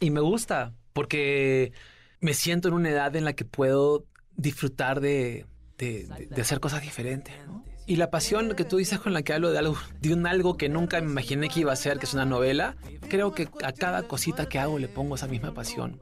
Y 0.00 0.10
me 0.10 0.20
gusta, 0.20 0.72
porque 0.92 1.72
me 2.20 2.34
siento 2.34 2.68
en 2.68 2.74
una 2.74 2.90
edad 2.90 3.16
en 3.16 3.24
la 3.24 3.32
que 3.32 3.44
puedo 3.46 4.04
disfrutar 4.36 5.00
de, 5.00 5.46
de- 5.78 6.04
de- 6.06 6.26
de 6.26 6.42
hacer 6.42 6.60
cosas 6.60 6.82
diferentes. 6.82 7.32
¿no? 7.46 7.64
Y 7.86 7.96
la 7.96 8.10
pasión 8.10 8.54
que 8.56 8.64
tú 8.64 8.78
dices 8.78 8.98
con 8.98 9.12
la 9.12 9.22
que 9.22 9.32
hablo 9.32 9.52
de 9.52 9.58
algo, 9.58 9.76
de 10.00 10.12
un 10.12 10.26
algo 10.26 10.56
que 10.56 10.68
nunca 10.68 11.00
me 11.00 11.10
imaginé 11.12 11.48
que 11.48 11.60
iba 11.60 11.72
a 11.72 11.76
ser, 11.76 11.98
que 12.00 12.06
es 12.06 12.12
una 12.14 12.26
novela, 12.26 12.76
creo 13.08 13.32
que 13.32 13.48
a 13.62 13.72
cada 13.72 14.02
cosita 14.02 14.46
que 14.48 14.58
hago 14.58 14.78
le 14.80 14.88
pongo 14.88 15.14
esa 15.14 15.28
misma 15.28 15.54
pasión. 15.54 16.00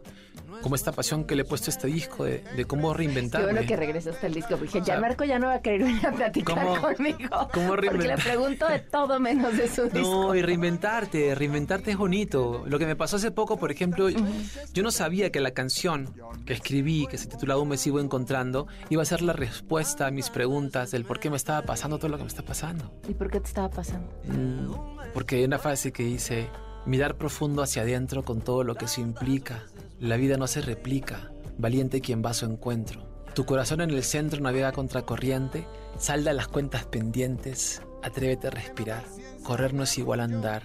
Como 0.62 0.74
esta 0.76 0.92
pasión 0.92 1.24
que 1.24 1.34
le 1.36 1.42
he 1.42 1.44
puesto 1.44 1.70
a 1.70 1.74
este 1.74 1.88
disco 1.88 2.24
de, 2.24 2.42
de 2.56 2.64
cómo 2.64 2.92
Qué 2.92 2.98
reinventarme. 2.98 3.52
bueno 3.52 3.66
que 3.68 3.76
regresaste 3.76 4.26
al 4.26 4.34
disco. 4.34 4.56
Porque 4.56 4.78
ya 4.78 4.84
sea, 4.84 5.00
Marco 5.00 5.24
ya 5.24 5.38
no 5.38 5.48
va 5.48 5.54
a 5.54 5.60
querer 5.62 5.82
venir 5.82 6.06
a 6.06 6.12
platicar 6.12 6.64
¿cómo- 6.64 6.80
conmigo. 6.80 7.48
cómo 7.52 7.68
porque 7.68 7.90
le 7.90 8.16
pregunto 8.16 8.66
de 8.68 8.78
todo 8.78 9.20
menos 9.20 9.56
de 9.56 9.68
su 9.68 9.82
disco. 9.90 9.98
No, 10.00 10.34
y 10.34 10.40
reinventarte, 10.42 11.34
reinventarte 11.34 11.90
es 11.90 11.96
bonito. 11.98 12.64
Lo 12.66 12.78
que 12.78 12.86
me 12.86 12.96
pasó 12.96 13.16
hace 13.16 13.30
poco, 13.30 13.58
por 13.58 13.70
ejemplo, 13.70 14.08
yo 14.08 14.82
no 14.82 14.90
sabía 14.90 15.30
que 15.30 15.40
la 15.40 15.50
canción 15.50 16.14
que 16.46 16.54
escribí, 16.54 17.06
que 17.08 17.18
se 17.18 17.26
titulaba 17.26 17.58
Aún 17.60 17.68
me 17.68 17.76
sigo 17.76 18.00
encontrando, 18.00 18.66
iba 18.88 19.02
a 19.02 19.06
ser 19.06 19.20
la 19.22 19.32
respuesta 19.34 20.06
a 20.06 20.10
mis 20.10 20.30
preguntas 20.30 20.90
del 20.90 21.04
por 21.04 21.20
qué 21.20 21.30
me 21.30 21.36
estaba 21.36 21.62
pasando 21.62 21.98
todo 21.98 22.08
lo 22.08 22.16
que 22.16 22.22
me 22.24 22.28
está 22.28 22.42
pasando. 22.42 22.90
¿Y 23.08 23.14
por 23.14 23.30
qué 23.30 23.40
te 23.40 23.48
estaba 23.48 23.68
pasando? 23.70 24.08
Mm, 24.24 24.72
porque 25.12 25.36
hay 25.36 25.44
una 25.44 25.58
frase 25.58 25.92
que 25.92 26.04
dice, 26.04 26.48
mirar 26.86 27.16
profundo 27.16 27.62
hacia 27.62 27.82
adentro 27.82 28.22
con 28.24 28.40
todo 28.40 28.64
lo 28.64 28.74
que 28.76 28.86
eso 28.86 29.00
implica. 29.00 29.62
La 30.04 30.18
vida 30.18 30.36
no 30.36 30.46
se 30.46 30.60
replica, 30.60 31.32
valiente 31.56 32.02
quien 32.02 32.22
va 32.22 32.28
a 32.28 32.34
su 32.34 32.44
encuentro. 32.44 33.24
Tu 33.34 33.46
corazón 33.46 33.80
en 33.80 33.88
el 33.88 34.04
centro 34.04 34.38
navega 34.38 34.70
contracorriente, 34.70 35.66
salda 35.96 36.34
las 36.34 36.46
cuentas 36.46 36.84
pendientes, 36.84 37.80
atrévete 38.02 38.48
a 38.48 38.50
respirar. 38.50 39.02
Correr 39.44 39.72
no 39.72 39.84
es 39.84 39.96
igual 39.96 40.20
a 40.20 40.24
andar, 40.24 40.62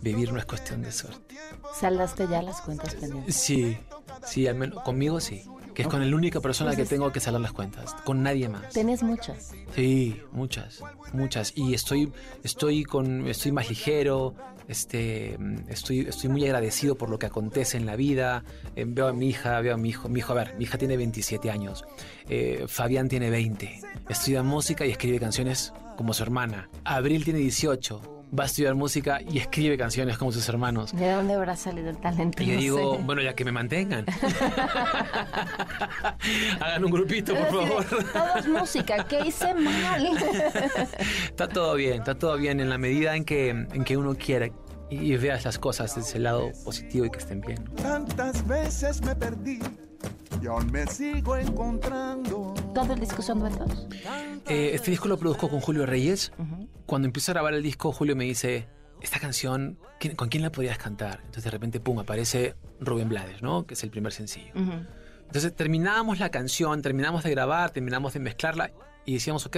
vivir 0.00 0.32
no 0.32 0.38
es 0.38 0.46
cuestión 0.46 0.80
de 0.80 0.92
suerte. 0.92 1.36
¿Saldaste 1.78 2.28
ya 2.28 2.40
las 2.40 2.62
cuentas 2.62 2.94
pendientes? 2.94 3.36
Sí, 3.36 3.76
sí, 4.24 4.46
al 4.46 4.54
menos 4.54 4.82
conmigo 4.82 5.20
sí. 5.20 5.44
Que 5.78 5.82
es 5.82 5.88
con 5.88 6.10
la 6.10 6.16
única 6.16 6.40
persona 6.40 6.74
que 6.74 6.84
tengo 6.84 7.12
que 7.12 7.20
saldar 7.20 7.40
las 7.40 7.52
cuentas, 7.52 7.94
con 8.02 8.20
nadie 8.20 8.48
más. 8.48 8.70
Tenés 8.70 9.00
muchas. 9.00 9.52
Sí, 9.76 10.20
muchas, 10.32 10.82
muchas. 11.12 11.52
Y 11.54 11.72
estoy, 11.72 12.12
estoy 12.42 12.82
con, 12.82 13.28
estoy 13.28 13.52
más 13.52 13.68
ligero, 13.68 14.34
este, 14.66 15.38
estoy, 15.68 16.00
estoy 16.00 16.30
muy 16.30 16.44
agradecido 16.44 16.96
por 16.96 17.10
lo 17.10 17.20
que 17.20 17.26
acontece 17.26 17.76
en 17.76 17.86
la 17.86 17.94
vida. 17.94 18.42
Eh, 18.74 18.86
veo 18.88 19.06
a 19.06 19.12
mi 19.12 19.28
hija, 19.28 19.60
veo 19.60 19.74
a 19.74 19.76
mi 19.76 19.90
hijo, 19.90 20.08
mi 20.08 20.18
hijo, 20.18 20.32
a 20.32 20.34
ver, 20.34 20.56
mi 20.58 20.64
hija 20.64 20.78
tiene 20.78 20.96
27 20.96 21.48
años, 21.48 21.84
eh, 22.28 22.64
Fabián 22.66 23.08
tiene 23.08 23.30
20, 23.30 23.80
estudia 24.08 24.42
música 24.42 24.84
y 24.84 24.90
escribe 24.90 25.20
canciones 25.20 25.72
como 25.96 26.12
su 26.12 26.24
hermana. 26.24 26.68
Abril 26.82 27.22
tiene 27.22 27.38
18, 27.38 28.17
va 28.36 28.44
a 28.44 28.46
estudiar 28.46 28.74
música 28.74 29.20
y 29.30 29.38
escribe 29.38 29.76
canciones 29.78 30.18
como 30.18 30.32
sus 30.32 30.48
hermanos. 30.48 30.92
¿De 30.92 31.10
dónde 31.12 31.34
habrá 31.34 31.56
salido 31.56 31.90
el 31.90 31.98
talento? 31.98 32.42
Y 32.42 32.46
yo 32.46 32.54
No 32.54 32.60
digo, 32.60 32.96
sé. 32.96 33.02
bueno, 33.04 33.22
ya 33.22 33.34
que 33.34 33.44
me 33.44 33.52
mantengan. 33.52 34.04
Hagan 36.60 36.84
un 36.84 36.90
grupito, 36.90 37.34
por 37.34 37.46
favor. 37.48 37.84
Todo 38.12 38.36
es 38.38 38.48
música, 38.48 39.04
¿qué 39.06 39.20
hice 39.26 39.54
mal? 39.54 40.06
Está 41.24 41.48
todo 41.48 41.74
bien, 41.74 42.00
está 42.00 42.16
todo 42.18 42.36
bien 42.36 42.60
en 42.60 42.68
la 42.68 42.78
medida 42.78 43.16
en 43.16 43.24
que, 43.24 43.50
en 43.50 43.84
que 43.84 43.96
uno 43.96 44.14
quiere 44.14 44.52
y, 44.90 45.12
y 45.12 45.16
veas 45.16 45.44
las 45.44 45.58
cosas 45.58 45.94
desde 45.94 46.16
el 46.18 46.24
lado 46.24 46.50
positivo 46.64 47.06
y 47.06 47.10
que 47.10 47.18
estén 47.18 47.40
bien. 47.40 47.64
Tantas 47.76 48.46
veces 48.46 49.02
me 49.02 49.14
perdí 49.14 49.58
y 50.42 50.46
aún 50.46 50.70
me 50.70 50.86
sigo 50.86 51.36
encontrando. 51.36 52.54
¿Todo 52.74 52.92
el 52.94 53.00
disco 53.00 53.22
son 53.22 53.40
duetos? 53.40 53.86
Eh, 54.46 54.70
este 54.74 54.90
disco 54.90 55.08
lo 55.08 55.18
produzco 55.18 55.48
con 55.48 55.60
Julio 55.60 55.86
Reyes. 55.86 56.32
Ujú. 56.38 56.68
Cuando 56.86 57.06
empiezo 57.06 57.32
a 57.32 57.34
grabar 57.34 57.54
el 57.54 57.62
disco, 57.62 57.92
Julio 57.92 58.16
me 58.16 58.24
dice, 58.24 58.68
esta 59.00 59.18
canción, 59.18 59.78
¿quién- 60.00 60.16
¿con 60.16 60.28
quién 60.28 60.42
la 60.42 60.50
podrías 60.50 60.78
cantar? 60.78 61.18
Entonces 61.20 61.44
de 61.44 61.50
repente, 61.50 61.80
pum, 61.80 61.98
aparece 61.98 62.54
Rubén 62.80 63.08
Blades, 63.08 63.42
¿no? 63.42 63.66
Que 63.66 63.74
es 63.74 63.82
el 63.82 63.90
primer 63.90 64.12
sencillo. 64.12 64.52
Ujú. 64.54 64.72
Entonces 65.26 65.54
terminábamos 65.54 66.18
la 66.18 66.30
canción, 66.30 66.80
terminamos 66.82 67.24
de 67.24 67.30
grabar, 67.30 67.70
terminamos 67.70 68.14
de 68.14 68.20
mezclarla 68.20 68.70
y 69.04 69.14
decíamos, 69.14 69.44
ok, 69.46 69.56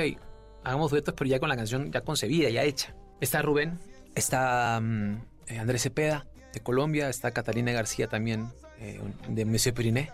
hagamos 0.65 0.91
duetos, 0.91 1.15
pero 1.17 1.31
ya 1.31 1.39
con 1.39 1.49
la 1.49 1.57
canción 1.57 1.93
ya 1.93 2.01
concebida, 2.01 2.49
ya 2.51 2.63
hecha. 2.65 2.95
Está 3.21 3.43
Rubén, 3.43 3.79
está 4.15 4.81
eh, 5.47 5.59
Andrés 5.59 5.83
Cepeda 5.83 6.27
de 6.53 6.61
Colombia, 6.61 7.09
está 7.09 7.31
Catalina 7.31 7.71
García 7.73 8.09
también 8.09 8.49
eh, 8.81 9.01
de 9.29 9.45
Monsieur 9.45 9.75
Periné, 9.75 10.11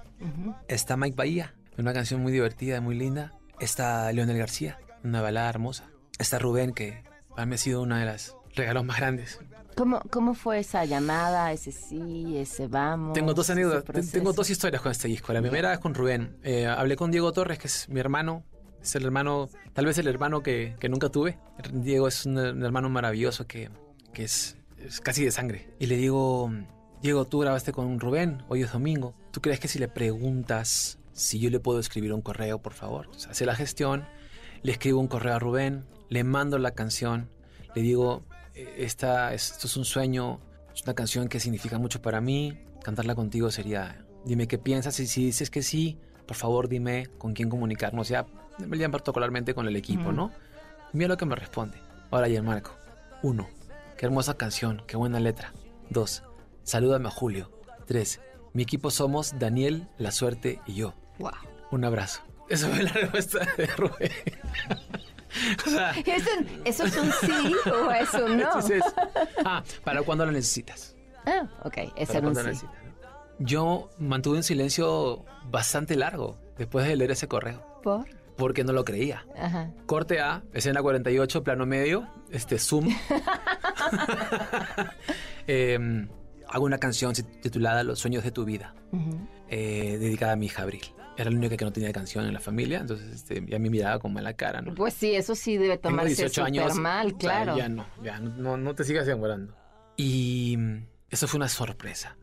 está 0.68 0.96
Mike 0.96 1.16
Bahía, 1.16 1.54
una 1.78 1.92
canción 1.92 2.20
muy 2.22 2.32
divertida, 2.32 2.80
muy 2.80 2.94
linda, 2.96 3.32
está 3.60 4.12
Leonel 4.12 4.38
García, 4.38 4.78
una 5.04 5.22
balada 5.22 5.48
hermosa, 5.48 5.84
está 6.18 6.38
Rubén, 6.38 6.72
que 6.72 7.02
para 7.30 7.46
mí 7.46 7.54
ha 7.54 7.58
sido 7.58 7.82
una 7.82 8.00
de 8.00 8.06
las 8.06 8.34
regalos 8.54 8.84
más 8.84 8.96
grandes. 8.98 9.38
¿Cómo, 9.76 10.00
¿Cómo 10.10 10.32
fue 10.32 10.60
esa 10.60 10.86
llamada, 10.86 11.52
ese 11.52 11.70
sí, 11.70 12.38
ese 12.38 12.66
vamos? 12.66 13.12
Tengo 13.12 13.34
dos 13.34 13.50
anécdotas, 13.50 14.10
tengo 14.10 14.32
dos 14.32 14.48
historias 14.48 14.80
con 14.80 14.90
este 14.90 15.06
disco. 15.06 15.34
La 15.34 15.42
primera 15.42 15.74
es 15.74 15.78
con 15.80 15.94
Rubén. 15.94 16.38
Eh, 16.42 16.66
hablé 16.66 16.96
con 16.96 17.10
Diego 17.10 17.30
Torres, 17.32 17.58
que 17.58 17.66
es 17.66 17.86
mi 17.90 18.00
hermano. 18.00 18.42
Es 18.80 18.94
el 18.94 19.04
hermano, 19.04 19.50
tal 19.74 19.84
vez 19.84 19.98
el 19.98 20.08
hermano 20.08 20.42
que, 20.42 20.76
que 20.80 20.88
nunca 20.88 21.10
tuve. 21.10 21.38
Diego 21.72 22.08
es 22.08 22.24
un, 22.24 22.38
un 22.38 22.64
hermano 22.64 22.88
maravilloso 22.88 23.46
que, 23.46 23.68
que 24.14 24.24
es, 24.24 24.56
es 24.78 25.02
casi 25.02 25.24
de 25.24 25.30
sangre. 25.30 25.68
Y 25.78 25.86
le 25.86 25.96
digo, 25.96 26.50
Diego, 27.02 27.24
tú 27.26 27.40
grabaste 27.40 27.72
con 27.72 28.00
Rubén, 28.00 28.42
hoy 28.48 28.62
es 28.62 28.72
domingo. 28.72 29.14
¿Tú 29.30 29.40
crees 29.40 29.60
que 29.60 29.68
si 29.68 29.78
le 29.78 29.88
preguntas 29.88 30.98
si 31.12 31.38
yo 31.38 31.50
le 31.50 31.60
puedo 31.60 31.78
escribir 31.78 32.12
un 32.12 32.22
correo, 32.22 32.58
por 32.60 32.72
favor? 32.72 33.08
O 33.08 33.14
sea, 33.14 33.32
hace 33.32 33.46
la 33.46 33.54
gestión, 33.54 34.06
le 34.62 34.72
escribo 34.72 35.00
un 35.00 35.08
correo 35.08 35.34
a 35.34 35.38
Rubén, 35.38 35.84
le 36.08 36.24
mando 36.24 36.58
la 36.58 36.72
canción, 36.72 37.28
le 37.74 37.82
digo, 37.82 38.24
"Eh, 38.54 38.74
esta, 38.78 39.32
esto 39.34 39.66
es 39.66 39.76
un 39.76 39.84
sueño, 39.84 40.40
es 40.74 40.82
una 40.82 40.94
canción 40.94 41.28
que 41.28 41.38
significa 41.40 41.78
mucho 41.78 42.00
para 42.02 42.20
mí, 42.20 42.58
cantarla 42.82 43.14
contigo 43.14 43.50
sería, 43.50 44.04
dime 44.24 44.48
qué 44.48 44.58
piensas 44.58 44.98
y 45.00 45.06
si 45.06 45.26
dices 45.26 45.50
que 45.50 45.62
sí, 45.62 45.98
por 46.26 46.36
favor 46.36 46.68
dime 46.68 47.08
con 47.18 47.34
quién 47.34 47.48
comunicarnos, 47.48 48.08
ya 48.08 48.26
me 48.58 48.76
llaman 48.78 48.92
particularmente 48.92 49.54
con 49.54 49.66
el 49.68 49.76
equipo. 49.76 50.12
¿no? 50.12 50.32
Y 50.92 50.96
mira 50.96 51.08
lo 51.08 51.16
que 51.16 51.26
me 51.26 51.36
responde. 51.36 51.78
Ahora, 52.10 52.28
Marco. 52.42 52.72
Uno, 53.22 53.48
qué 53.96 54.06
hermosa 54.06 54.34
canción, 54.36 54.82
qué 54.86 54.96
buena 54.96 55.20
letra. 55.20 55.52
Dos, 55.90 56.22
salúdame 56.66 57.08
a 57.08 57.10
Julio. 57.10 57.50
Tres, 57.86 58.20
mi 58.52 58.62
equipo 58.64 58.90
somos 58.90 59.38
Daniel, 59.38 59.88
La 59.96 60.10
Suerte 60.10 60.60
y 60.66 60.74
yo. 60.74 60.94
Wow. 61.18 61.30
Un 61.70 61.84
abrazo. 61.84 62.20
Esa 62.48 62.68
fue 62.68 62.82
la 62.82 62.92
respuesta 62.92 63.46
de 63.56 63.66
Rubén. 63.66 64.12
o 65.66 65.70
sea, 65.70 65.92
¿Eso, 65.92 66.30
¿Eso 66.64 66.84
es 66.84 66.96
un 66.96 67.10
sí 67.12 67.54
o 67.70 67.90
es 67.90 68.14
un 68.14 68.36
no? 68.36 68.44
entonces, 68.44 68.82
ah, 69.44 69.62
para 69.84 70.02
cuando 70.02 70.26
lo 70.26 70.32
necesitas. 70.32 70.94
Ah, 71.24 71.48
ok, 71.64 71.74
Para 72.06 72.18
era 72.18 72.28
un 72.28 72.54
sí. 72.54 72.66
Yo 73.38 73.90
mantuve 73.98 74.38
un 74.38 74.42
silencio 74.42 75.24
bastante 75.50 75.96
largo 75.96 76.38
después 76.56 76.86
de 76.86 76.96
leer 76.96 77.10
ese 77.12 77.28
correo, 77.28 77.80
¿Por? 77.82 78.06
porque 78.36 78.64
no 78.64 78.72
lo 78.72 78.84
creía. 78.84 79.26
Ajá. 79.36 79.70
Corte 79.86 80.20
A, 80.20 80.42
escena 80.52 80.82
48, 80.82 81.44
plano 81.44 81.66
medio, 81.66 82.08
este 82.30 82.58
zoom. 82.58 82.88
Eh, 85.48 86.08
hago 86.48 86.64
una 86.64 86.78
canción 86.78 87.12
titulada 87.14 87.82
Los 87.82 87.98
sueños 87.98 88.24
de 88.24 88.30
tu 88.30 88.44
vida, 88.44 88.74
Ujú. 88.92 89.18
eh, 89.48 89.98
dedicada 89.98 90.32
a 90.32 90.36
mi 90.36 90.46
hija 90.46 90.62
Abril. 90.62 90.82
Era 91.18 91.30
la 91.30 91.36
única 91.38 91.56
que 91.56 91.64
no 91.64 91.72
tenía 91.72 91.92
canción 91.92 92.26
en 92.26 92.34
la 92.34 92.40
familia, 92.40 92.80
entonces 92.80 93.08
este, 93.14 93.42
ya 93.48 93.58
me 93.58 93.70
miraba 93.70 93.98
con 93.98 94.12
mala 94.12 94.34
cara, 94.34 94.60
¿no? 94.60 94.74
Pues 94.74 94.92
sí, 94.92 95.14
eso 95.14 95.34
sí 95.34 95.56
debe 95.56 95.78
tomarse 95.78 96.08
18 96.08 96.28
súper 96.34 96.46
años. 96.46 96.74
mal, 96.78 97.06
o 97.06 97.08
sea, 97.10 97.18
claro. 97.18 97.56
ya 97.56 97.68
no, 97.70 97.86
ya 98.02 98.18
no, 98.18 98.56
no, 98.58 98.74
te 98.74 98.84
sigas 98.84 99.06
demorando. 99.06 99.56
Y 99.96 100.56
mm, 100.58 100.86
eso 101.08 101.26
fue 101.26 101.38
una 101.38 101.48
sorpresa. 101.48 102.18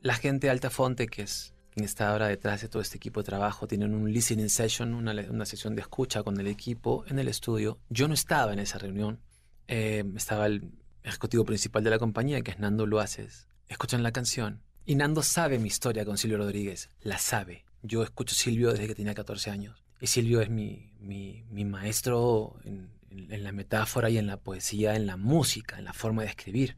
La 0.00 0.14
gente 0.14 0.48
de 0.48 0.50
Altafonte, 0.50 1.06
que 1.06 1.22
es 1.22 1.54
quien 1.70 1.84
está 1.84 2.10
ahora 2.10 2.26
detrás 2.26 2.60
de 2.62 2.68
todo 2.68 2.82
este 2.82 2.96
equipo 2.96 3.20
de 3.20 3.26
trabajo, 3.26 3.68
tienen 3.68 3.94
un 3.94 4.12
listening 4.12 4.48
session, 4.48 4.92
una, 4.92 5.12
una 5.30 5.44
sesión 5.46 5.76
de 5.76 5.82
escucha 5.82 6.24
con 6.24 6.38
el 6.40 6.48
equipo 6.48 7.04
en 7.06 7.20
el 7.20 7.28
estudio. 7.28 7.78
Yo 7.90 8.08
no 8.08 8.14
estaba 8.14 8.52
en 8.52 8.58
esa 8.58 8.78
reunión. 8.78 9.20
Eh, 9.68 10.02
estaba 10.16 10.46
el 10.46 10.72
ejecutivo 11.04 11.44
principal 11.44 11.84
de 11.84 11.90
la 11.90 11.98
compañía, 12.00 12.42
que 12.42 12.50
es 12.50 12.58
Nando 12.58 12.86
Luaces. 12.86 13.46
Escuchan 13.72 14.02
la 14.02 14.12
canción. 14.12 14.62
Y 14.84 14.94
Nando 14.96 15.22
sabe 15.22 15.58
mi 15.58 15.68
historia 15.68 16.04
con 16.04 16.18
Silvio 16.18 16.38
Rodríguez. 16.38 16.88
La 17.00 17.18
sabe. 17.18 17.64
Yo 17.82 18.02
escucho 18.02 18.34
Silvio 18.34 18.70
desde 18.70 18.86
que 18.86 18.94
tenía 18.94 19.14
14 19.14 19.50
años. 19.50 19.82
Y 20.00 20.08
Silvio 20.08 20.40
es 20.40 20.50
mi, 20.50 20.92
mi, 21.00 21.44
mi 21.50 21.64
maestro 21.64 22.56
en, 22.64 22.90
en- 23.10 23.32
en 23.32 23.44
la 23.44 23.52
metáfora 23.52 24.10
y 24.10 24.18
en 24.18 24.26
la 24.26 24.36
poesía, 24.38 24.94
en 24.96 25.06
la 25.06 25.16
música, 25.16 25.78
en 25.78 25.84
la 25.84 25.92
forma 25.92 26.22
de 26.22 26.28
escribir. 26.28 26.76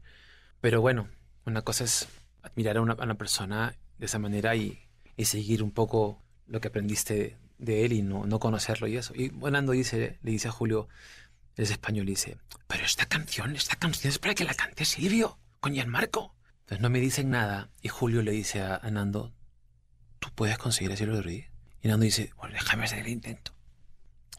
Pero 0.61 0.81
bueno, 0.81 1.09
una 1.45 1.61
cosa 1.63 1.83
es 1.83 2.07
admirar 2.43 2.77
a 2.77 2.81
una, 2.81 2.93
a 2.93 3.03
una 3.03 3.15
persona 3.17 3.75
de 3.97 4.05
esa 4.05 4.19
manera 4.19 4.55
y, 4.55 4.79
y 5.17 5.25
seguir 5.25 5.63
un 5.63 5.71
poco 5.71 6.21
lo 6.47 6.59
que 6.61 6.67
aprendiste 6.67 7.37
de 7.57 7.85
él 7.85 7.93
y 7.93 8.01
no, 8.03 8.25
no 8.25 8.39
conocerlo 8.39 8.87
y 8.87 8.97
eso. 8.97 9.13
Y 9.15 9.29
Nando 9.29 9.71
dice, 9.73 10.19
le 10.21 10.31
dice 10.31 10.47
a 10.49 10.51
Julio, 10.51 10.87
es 11.55 11.71
español, 11.71 12.07
y 12.07 12.11
dice, 12.11 12.37
pero 12.67 12.83
esta 12.85 13.05
canción, 13.05 13.55
esta 13.55 13.75
canción 13.75 14.11
es 14.11 14.19
para 14.19 14.35
que 14.35 14.43
la 14.43 14.53
cante 14.53 14.85
Silvio 14.85 15.39
con 15.59 15.73
Gianmarco. 15.73 16.35
Entonces 16.65 16.81
no 16.81 16.89
me 16.89 16.99
dicen 16.99 17.29
nada 17.29 17.69
y 17.81 17.89
Julio 17.89 18.21
le 18.23 18.31
dice 18.31 18.61
a, 18.61 18.75
a 18.75 18.89
Nando, 18.91 19.33
¿tú 20.19 20.29
puedes 20.33 20.57
conseguir 20.57 20.91
a 20.91 20.97
Silvio 20.97 21.15
Rodríguez? 21.17 21.51
Y 21.81 21.87
Nando 21.87 22.03
dice, 22.05 22.31
bueno, 22.37 22.53
déjame 22.53 22.85
hacer 22.85 22.99
el 22.99 23.07
intento. 23.09 23.53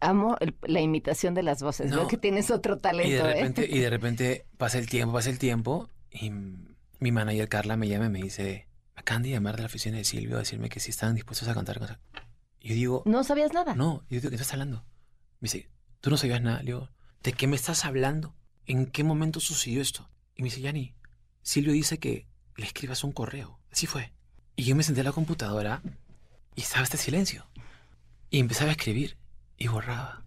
Amo 0.01 0.37
el- 0.41 0.55
la 0.63 0.81
imitación 0.81 1.35
de 1.35 1.43
las 1.43 1.63
voces. 1.63 1.91
No. 1.91 1.99
Veo 1.99 2.09
que 2.09 2.17
tienes 2.19 2.51
otro 2.51 2.79
talento, 2.79 3.09
Y 3.09 3.13
de 3.13 3.23
repente, 3.23 3.65
¿eh? 3.65 3.69
y 3.77 3.79
de 3.79 3.91
repente 3.91 4.47
pasa 4.59 4.79
el 4.79 4.89
tiempo, 4.89 5.13
pasa 5.15 5.31
el 5.31 5.39
tiempo 5.39 5.89
y 6.11 6.31
mi 6.99 7.13
manager 7.13 7.49
Carla 7.49 7.77
me 7.77 7.89
llama 7.89 8.07
y 8.07 8.11
me 8.11 8.23
dice, 8.23 8.69
me 8.95 9.01
acaban 9.01 9.23
de 9.23 9.31
llamar 9.31 9.57
de 9.57 9.63
la 9.63 9.67
oficina 9.67 9.97
de 9.97 10.05
Silvio 10.05 10.37
a 10.37 10.41
decirme 10.41 10.69
que 10.69 10.81
si 10.81 10.91
están 10.91 11.15
dispuestos 11.15 11.49
a 11.49 11.55
cantar. 11.55 11.79
con- 11.79 11.97
Y 12.61 12.69
yo 12.71 12.75
digo, 12.75 13.03
¿No 13.07 13.23
sabías 13.25 13.53
nada? 13.53 13.75
no, 13.77 14.03
yo 14.11 14.19
digo, 14.21 14.29
¿qué 14.31 14.35
estás 14.37 14.53
hablando? 14.53 14.85
Me 15.41 15.47
dice, 15.49 15.71
tú 16.01 16.11
no 16.11 16.17
sabías 16.17 16.43
nada. 16.43 16.59
Le 16.59 16.65
digo, 16.67 16.91
¿de 17.23 17.33
qué 17.33 17.47
me 17.47 17.55
estás 17.57 17.85
hablando? 17.85 18.35
¿En 18.67 18.87
qué 18.87 19.05
momento 19.05 19.39
sucedió 19.39 19.81
esto? 19.81 20.11
Y 20.35 20.43
me 20.43 20.47
dice, 20.49 20.61
Yanni, 20.61 20.95
Silvio 21.47 21.73
dice 21.73 21.99
que 21.99 22.27
le 22.57 22.67
escribas 22.67 23.05
un 23.05 23.13
correo. 23.13 23.61
Así 23.71 23.87
fue. 23.87 24.13
Y 24.57 24.65
yo 24.65 24.75
me 24.75 24.83
senté 24.83 25.03
a 25.03 25.05
la 25.05 25.13
computadora 25.13 25.81
y 26.57 26.63
estaba 26.63 26.83
este 26.83 26.97
silencio. 26.97 27.47
Y 28.31 28.41
empezaba 28.41 28.71
a 28.71 28.73
escribir 28.73 29.17
y 29.57 29.69
borraba. 29.69 30.25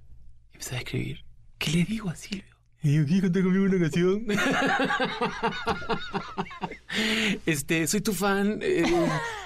Y 0.53 0.55
empezaba 0.55 0.77
a 0.77 0.79
escribir. 0.79 1.25
¿Qué 1.57 1.71
le 1.71 1.83
digo 1.83 2.09
a 2.09 2.15
Silvio? 2.15 2.55
Y 2.81 2.91
digo, 2.91 3.05
¿quieres 3.05 3.23
cantar 3.23 3.43
conmigo 3.43 3.65
una 3.65 3.79
canción? 3.79 4.25
Este, 7.45 7.85
soy 7.87 7.99
tu 7.99 8.13
fan. 8.13 8.59
eh, 8.61 8.85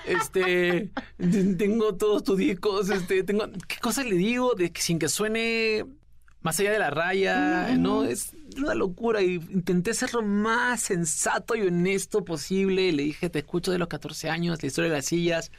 este, 0.05 0.91
tengo 1.57 1.95
todos 1.95 2.23
tus 2.23 2.37
discos. 2.37 2.91
Este, 2.91 3.23
tengo. 3.23 3.47
¿Qué 3.67 3.77
cosas 3.81 4.05
le 4.05 4.15
digo 4.15 4.53
de 4.53 4.71
que 4.71 4.79
sin 4.79 4.99
que 4.99 5.09
suene 5.09 5.85
más 6.43 6.59
allá 6.59 6.71
de 6.71 6.79
la 6.79 6.89
raya? 6.89 7.75
No, 7.77 8.03
es 8.03 8.33
una 8.57 8.75
locura. 8.75 9.21
Y 9.21 9.35
intenté 9.35 9.93
ser 9.93 10.13
lo 10.13 10.21
más 10.21 10.81
sensato 10.81 11.55
y 11.55 11.61
honesto 11.61 12.23
posible. 12.23 12.91
Le 12.91 13.03
dije, 13.03 13.29
te 13.29 13.39
escucho 13.39 13.71
de 13.71 13.79
los 13.79 13.87
14 13.87 14.29
años, 14.29 14.61
la 14.61 14.67
historia 14.67 14.91
de 14.91 14.97
las 14.97 15.05
sillas. 15.05 15.51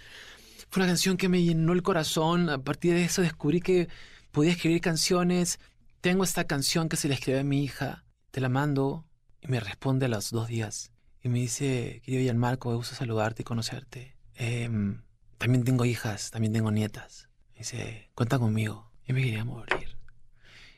Fue 0.70 0.82
una 0.82 0.90
canción 0.90 1.16
que 1.16 1.28
me 1.28 1.42
llenó 1.42 1.72
el 1.72 1.82
corazón. 1.82 2.50
A 2.50 2.58
partir 2.58 2.94
de 2.94 3.04
eso 3.04 3.22
descubrí 3.22 3.60
que 3.60 3.88
podía 4.30 4.52
escribir 4.52 4.80
canciones. 4.80 5.58
Tengo 6.00 6.22
esta 6.22 6.44
canción 6.44 6.88
que 6.88 6.96
se 6.96 7.08
le 7.08 7.14
escribí 7.14 7.38
a 7.38 7.44
mi 7.44 7.64
hija. 7.64 8.04
Te 8.30 8.40
la 8.40 8.48
mando. 8.48 9.04
Y 9.40 9.48
me 9.48 9.60
responde 9.60 10.06
a 10.06 10.08
los 10.08 10.30
dos 10.30 10.48
días. 10.48 10.92
Y 11.22 11.30
me 11.30 11.38
dice, 11.38 12.02
querido 12.04 12.22
Gianmarco, 12.22 12.68
me 12.68 12.76
gusta 12.76 12.94
saludarte 12.94 13.42
y 13.42 13.44
conocerte. 13.44 14.16
Em, 14.34 15.02
también 15.38 15.64
tengo 15.64 15.86
hijas, 15.86 16.30
también 16.30 16.52
tengo 16.52 16.70
nietas. 16.70 17.28
Me 17.52 17.60
dice, 17.60 18.10
cuenta 18.14 18.38
conmigo. 18.38 18.90
Yo 19.06 19.14
me 19.14 19.22
quería 19.22 19.44
morir. 19.44 19.83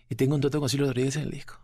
Y 0.09 0.15
tengo 0.15 0.35
un 0.35 0.41
trato 0.41 0.61
con 0.61 0.69
Silvio 0.69 0.87
Rodríguez 0.87 1.17
en 1.17 1.23
el 1.23 1.31
disco. 1.31 1.59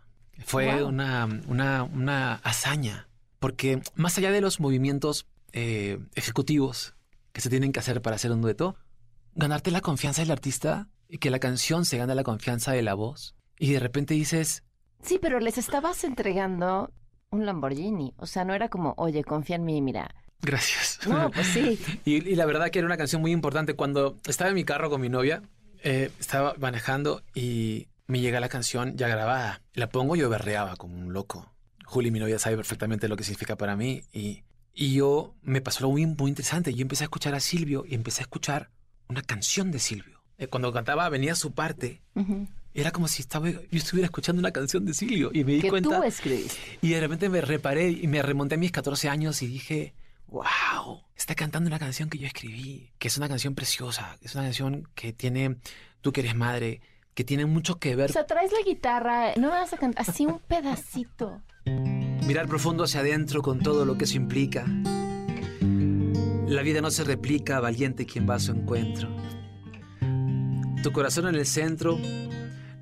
Fue 0.45 0.73
Wow. 0.79 0.87
una, 0.89 1.27
una, 1.47 1.83
una 1.83 2.35
hazaña. 2.35 3.07
Porque 3.39 3.81
más 3.95 4.17
allá 4.17 4.31
de 4.31 4.41
los 4.41 4.59
movimientos 4.59 5.27
eh, 5.51 5.99
ejecutivos 6.15 6.95
que 7.31 7.41
se 7.41 7.49
tienen 7.49 7.71
que 7.71 7.79
hacer 7.79 8.01
para 8.01 8.15
hacer 8.15 8.31
un 8.31 8.41
dueto, 8.41 8.75
ganarte 9.35 9.71
la 9.71 9.81
confianza 9.81 10.21
del 10.21 10.31
artista 10.31 10.87
y 11.09 11.17
que 11.19 11.29
la 11.29 11.39
canción 11.39 11.85
se 11.85 11.97
gane 11.97 12.15
la 12.15 12.23
confianza 12.23 12.71
de 12.71 12.81
la 12.81 12.93
voz. 12.93 13.35
Y 13.59 13.71
de 13.73 13.79
repente 13.79 14.13
dices, 14.13 14.63
Sí, 15.01 15.19
pero 15.21 15.39
les 15.39 15.57
estabas 15.57 16.03
entregando 16.03 16.91
un 17.29 17.45
Lamborghini. 17.45 18.13
O 18.17 18.25
sea, 18.25 18.45
no 18.45 18.53
era 18.53 18.69
como, 18.69 18.93
oye, 18.97 19.23
confía 19.23 19.57
en 19.57 19.65
mí, 19.65 19.81
mira. 19.81 20.15
gracias. 20.41 20.99
No, 21.07 21.29
pues 21.31 21.47
sí. 21.47 21.79
Y, 22.05 22.27
y 22.27 22.35
la 22.35 22.45
verdad 22.45 22.69
que 22.69 22.79
era 22.79 22.85
una 22.85 22.97
canción 22.97 23.21
muy 23.21 23.31
importante. 23.31 23.75
Cuando 23.75 24.17
estaba 24.25 24.49
en 24.49 24.55
mi 24.55 24.63
carro 24.63 24.89
con 24.89 25.01
mi 25.01 25.09
novia, 25.09 25.41
eh, 25.83 26.09
estaba 26.19 26.55
manejando 26.59 27.21
y 27.35 27.87
me 28.07 28.19
llega 28.19 28.39
la 28.39 28.49
canción 28.49 28.97
ya 28.97 29.07
grabada. 29.07 29.61
La 29.73 29.89
pongo 29.89 30.15
y 30.15 30.19
yo 30.19 30.29
berreaba 30.29 30.75
como 30.75 30.97
un 30.97 31.13
loco. 31.13 31.53
Juli, 31.85 32.11
mi 32.11 32.19
novia, 32.19 32.39
sabe 32.39 32.55
perfectamente 32.55 33.07
lo 33.07 33.15
que 33.15 33.23
significa 33.23 33.55
para 33.55 33.75
mí. 33.75 34.03
Y, 34.11 34.43
y 34.73 34.93
yo 34.95 35.35
me 35.41 35.61
pasó 35.61 35.79
algo 35.79 35.91
muy, 35.93 36.05
muy 36.05 36.29
interesante. 36.29 36.73
Yo 36.73 36.81
empecé 36.81 37.03
a 37.03 37.05
escuchar 37.05 37.35
a 37.35 37.39
Silvio 37.39 37.85
y 37.87 37.95
empecé 37.95 38.21
a 38.21 38.23
escuchar 38.23 38.69
una 39.07 39.21
canción 39.21 39.71
de 39.71 39.79
Silvio. 39.79 40.21
Eh, 40.37 40.47
cuando 40.47 40.73
cantaba 40.73 41.07
venía 41.09 41.35
su 41.35 41.53
parte. 41.53 42.01
Era 42.73 42.91
como 42.91 43.07
si 43.07 43.21
estaba, 43.21 43.49
yo 43.51 43.59
estuviera 43.71 44.05
escuchando 44.05 44.39
una 44.39 44.51
canción 44.51 44.83
de 44.85 44.95
Silvio 44.95 45.29
y 45.31 45.43
me 45.43 45.53
di 45.53 45.61
Que 45.61 45.69
cuenta. 45.69 45.95
tú 45.99 46.03
escribiste. 46.03 46.79
Y 46.81 46.89
de 46.89 46.99
repente 46.99 47.29
me 47.29 47.39
reparé 47.41 47.89
y 47.91 48.07
me 48.07 48.21
remonté 48.23 48.55
a 48.55 48.57
mis 48.57 48.71
14 48.71 49.09
años 49.09 49.43
y 49.43 49.47
dije, 49.47 49.93
wow, 50.27 51.03
está 51.15 51.35
cantando 51.35 51.67
una 51.67 51.77
canción 51.77 52.09
que 52.09 52.17
yo 52.17 52.25
escribí, 52.25 52.89
que 52.97 53.09
es 53.09 53.17
una 53.17 53.29
canción 53.29 53.53
preciosa, 53.53 54.17
es 54.21 54.33
una 54.33 54.45
canción 54.45 54.89
que 54.95 55.13
tiene, 55.13 55.57
tú 56.01 56.11
que 56.11 56.21
eres 56.21 56.35
madre, 56.35 56.81
que 57.13 57.23
tiene 57.23 57.45
mucho 57.45 57.79
que 57.79 57.95
ver. 57.95 58.09
O 58.09 58.13
sea, 58.13 58.25
traes 58.25 58.51
la 58.51 58.61
guitarra, 58.65 59.33
no 59.35 59.49
me 59.49 59.55
vas 59.55 59.73
a 59.73 59.77
cantar, 59.77 60.05
así 60.07 60.25
un 60.25 60.39
pedacito. 60.39 61.41
Mirar 61.65 62.47
profundo 62.47 62.83
hacia 62.83 63.01
adentro 63.01 63.41
con 63.41 63.59
todo 63.59 63.85
lo 63.85 63.97
que 63.97 64.05
eso 64.05 64.17
implica. 64.17 64.65
La 66.47 66.61
vida 66.61 66.81
no 66.81 66.91
se 66.91 67.03
replica, 67.03 67.59
valiente 67.59 68.05
quien 68.05 68.29
va 68.29 68.35
a 68.35 68.39
su 68.39 68.51
encuentro. 68.51 69.09
Tu 70.81 70.91
corazón 70.91 71.27
en 71.27 71.35
el 71.35 71.45
centro, 71.45 71.97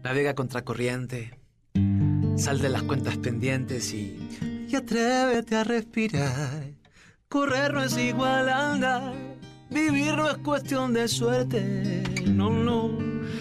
navega 0.03 0.33
contracorriente. 0.33 1.37
Sal 2.37 2.59
de 2.59 2.69
las 2.69 2.83
cuentas 2.83 3.17
pendientes 3.17 3.93
y, 3.93 4.67
y 4.67 4.75
atrévete 4.75 5.55
a 5.55 5.63
respirar. 5.63 6.63
Correr 7.29 7.73
no 7.73 7.83
es 7.83 7.97
igual 7.97 8.49
a 8.49 8.73
andar. 8.73 9.13
Vivir 9.69 10.15
no 10.15 10.29
es 10.29 10.37
cuestión 10.39 10.93
de 10.93 11.07
suerte. 11.07 12.03
No, 12.25 12.49
no, 12.49 12.89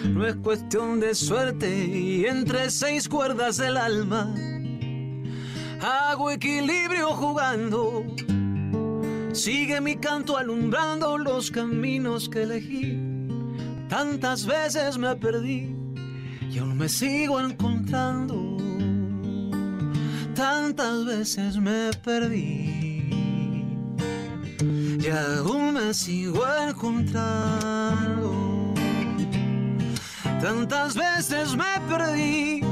no 0.05 0.27
es 0.27 0.37
cuestión 0.37 1.01
de 1.01 1.15
suerte. 1.15 1.87
Y 1.87 2.27
entre 2.27 2.71
seis 2.71 3.09
cuerdas 3.09 3.57
del 3.57 3.77
alma 3.77 4.35
hago 5.81 6.31
equilibrio 6.31 7.11
jugando. 7.15 8.05
Sigue 9.33 9.81
mi 9.81 9.97
canto 9.97 10.37
alumbrando 10.37 11.17
los 11.17 11.51
caminos 11.51 12.29
que 12.29 12.43
elegí. 12.43 12.99
Tantas 13.89 14.47
veces 14.47 14.99
me 14.99 15.17
perdí 15.17 15.75
y 16.51 16.59
aún 16.59 16.77
me 16.79 16.89
sigo 16.89 17.41
encontrando. 17.41 18.57
Tantas 20.35 21.05
veces 21.05 21.57
me 21.59 21.91
perdí 22.05 23.11
y 25.01 25.07
aún 25.09 25.75
me 25.75 25.95
sigo 25.95 26.43
encontrando. 26.69 28.50
Tantas 30.43 30.95
veces 30.95 31.55
me 31.55 31.81
perdí 31.87 32.63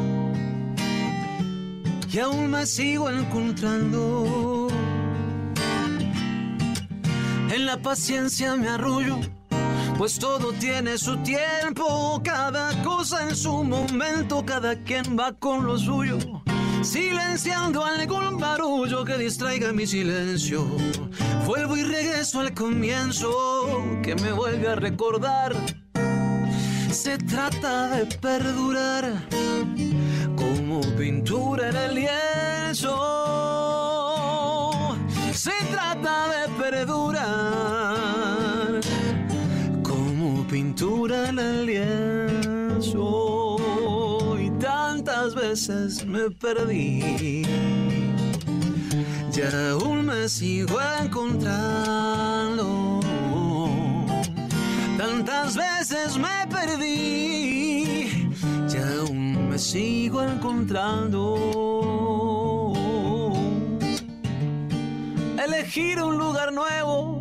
y 2.10 2.18
aún 2.18 2.50
me 2.50 2.64
sigo 2.64 3.10
encontrando. 3.10 4.68
En 7.50 7.66
la 7.66 7.76
paciencia 7.76 8.56
me 8.56 8.68
arrullo, 8.68 9.18
pues 9.98 10.18
todo 10.18 10.52
tiene 10.54 10.96
su 10.96 11.18
tiempo, 11.18 12.20
cada 12.24 12.82
cosa 12.82 13.28
en 13.28 13.36
su 13.36 13.62
momento, 13.62 14.44
cada 14.46 14.74
quien 14.84 15.18
va 15.18 15.34
con 15.34 15.66
lo 15.66 15.76
suyo, 15.76 16.18
silenciando 16.82 17.84
algún 17.84 18.38
barullo 18.38 19.04
que 19.04 19.18
distraiga 19.18 19.72
mi 19.72 19.86
silencio. 19.86 20.66
Vuelvo 21.46 21.76
y 21.76 21.82
regreso 21.82 22.40
al 22.40 22.54
comienzo, 22.54 23.30
que 24.02 24.14
me 24.14 24.32
vuelve 24.32 24.68
a 24.68 24.76
recordar. 24.76 25.54
Se 26.98 27.16
trata 27.16 27.90
de 27.90 28.06
perdurar 28.16 29.04
como 30.34 30.80
pintura 30.96 31.68
en 31.68 31.76
el 31.76 31.94
lienzo. 31.94 32.90
Se 35.32 35.52
trata 35.70 36.28
de 36.28 36.48
perdurar 36.60 37.20
como 39.84 40.44
pintura 40.48 41.28
en 41.28 41.38
el 41.38 41.66
lienzo. 41.66 43.56
Y 44.40 44.50
tantas 44.58 45.36
veces 45.36 46.04
me 46.04 46.28
perdí. 46.32 47.46
Y 49.36 49.40
aún 49.40 50.06
me 50.06 50.28
sigo 50.28 50.80
encontrando. 51.00 52.98
Tantas 54.98 55.54
veces 55.54 56.18
me 56.18 56.47
perdí. 56.60 58.30
Y 58.72 58.76
aún 58.76 59.48
me 59.50 59.58
sigo 59.58 60.22
encontrando. 60.22 61.22
Elegir 65.44 66.02
un 66.02 66.18
lugar 66.18 66.52
nuevo, 66.52 67.17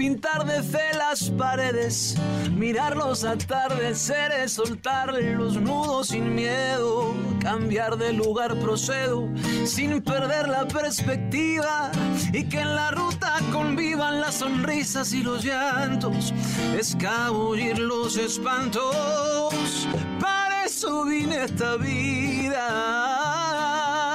pintar 0.00 0.46
de 0.46 0.62
fe 0.62 0.96
las 0.96 1.28
paredes, 1.28 2.16
mirar 2.56 2.96
los 2.96 3.22
atardeceres, 3.22 4.50
soltar 4.50 5.12
los 5.12 5.60
nudos 5.60 6.06
sin 6.08 6.34
miedo, 6.34 7.14
cambiar 7.38 7.98
de 7.98 8.14
lugar 8.14 8.58
procedo 8.60 9.28
sin 9.66 10.00
perder 10.00 10.48
la 10.48 10.66
perspectiva 10.66 11.92
y 12.32 12.44
que 12.44 12.60
en 12.60 12.74
la 12.74 12.92
ruta 12.92 13.40
convivan 13.52 14.22
las 14.22 14.36
sonrisas 14.36 15.12
y 15.12 15.22
los 15.22 15.44
llantos, 15.44 16.32
escabullir 16.78 17.78
los 17.78 18.16
espantos. 18.16 19.86
Para 20.18 20.64
eso 20.64 21.04
vine 21.04 21.44
esta 21.44 21.76
vida 21.76 22.62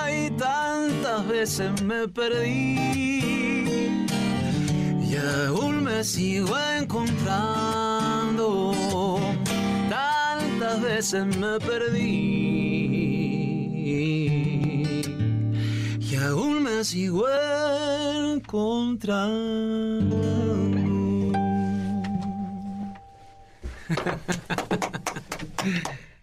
y 0.10 0.32
tantas 0.32 1.28
veces 1.28 1.80
me 1.84 2.08
perdí 2.08 3.45
y 5.08 5.16
aún 5.18 5.84
me 5.84 6.04
sigo 6.04 6.58
encontrando. 6.78 8.74
Tantas 9.90 10.82
veces 10.82 11.26
me 11.38 11.60
perdí 11.60 12.56
y 16.00 16.16
aún 16.16 16.64
me 16.64 16.84
sigo 16.84 17.28
encontrando. 18.34 20.16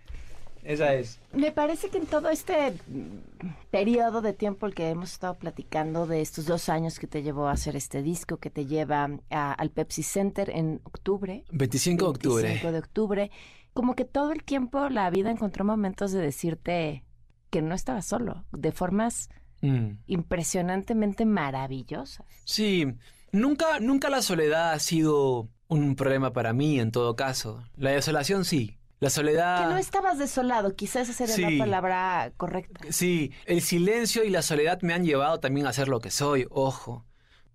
Esa 0.62 0.94
es. 0.94 1.18
Me 1.33 1.51
parece 1.51 1.88
que 1.88 1.98
en 1.98 2.07
todo 2.07 2.29
este 2.29 2.70
mm, 2.87 3.48
periodo 3.70 4.20
de 4.22 4.33
tiempo 4.33 4.66
el 4.66 4.75
que 4.75 4.88
hemos 4.90 5.12
estado 5.12 5.35
platicando 5.35 6.07
de 6.07 6.20
estos 6.20 6.46
dos 6.46 6.68
años 6.68 6.98
que 7.01 7.07
te 7.09 7.22
llevó 7.22 7.48
a 7.48 7.53
hacer 7.53 7.75
este 7.75 8.03
disco, 8.03 8.37
que 8.37 8.48
te 8.51 8.66
lleva 8.66 9.11
a- 9.31 9.53
al 9.53 9.70
Pepsi 9.70 10.03
Center 10.05 10.51
en 10.51 10.81
octubre. 10.85 11.44
25 11.51 12.05
de 12.05 12.11
octubre. 12.11 12.42
25 12.44 12.72
de 12.72 12.79
octubre. 12.79 13.31
Como 13.75 13.94
que 13.96 14.05
todo 14.05 14.31
el 14.33 14.44
tiempo 14.44 14.88
la 14.88 15.11
vida 15.11 15.31
encontró 15.31 15.64
momentos 15.64 16.12
de 16.12 16.20
decirte 16.20 17.05
que 17.51 17.61
no 17.62 17.75
estabas 17.75 18.07
solo, 18.07 18.44
de 18.53 18.70
formas 18.72 19.31
Mm. 19.62 19.98
impresionantemente 20.07 21.25
maravillosas. 21.25 22.27
Sí, 22.44 22.87
nunca, 23.33 23.79
nunca 23.81 24.11
la 24.11 24.22
soledad 24.22 24.72
ha 24.72 24.79
sido 24.79 25.48
un 25.68 25.94
problema 25.96 26.33
para 26.33 26.53
mí 26.53 26.81
en 26.81 26.90
todo 26.90 27.14
caso. 27.16 27.62
La 27.77 27.90
desolación 27.90 28.44
sí. 28.44 28.79
La 29.03 29.11
soledad... 29.11 29.67
Que 29.67 29.75
no 29.75 29.79
estabas 29.79 30.17
desolado, 30.17 30.77
quizás 30.77 31.09
esa 31.09 31.27
sería. 31.27 31.49
Sí. 31.49 31.57
la 31.57 31.65
palabra 31.65 32.33
correcta. 32.37 32.87
Sí, 32.91 33.33
el 33.47 33.61
silencio 33.61 34.23
y 34.23 34.31
la 34.31 34.43
soledad 34.43 34.81
me 34.83 34.95
han 34.95 35.05
llevado 35.05 35.41
también 35.41 35.67
a 35.67 35.73
ser 35.73 35.88
lo 35.88 35.99
que 35.99 36.12
soy, 36.12 36.47
ojo. 36.51 37.05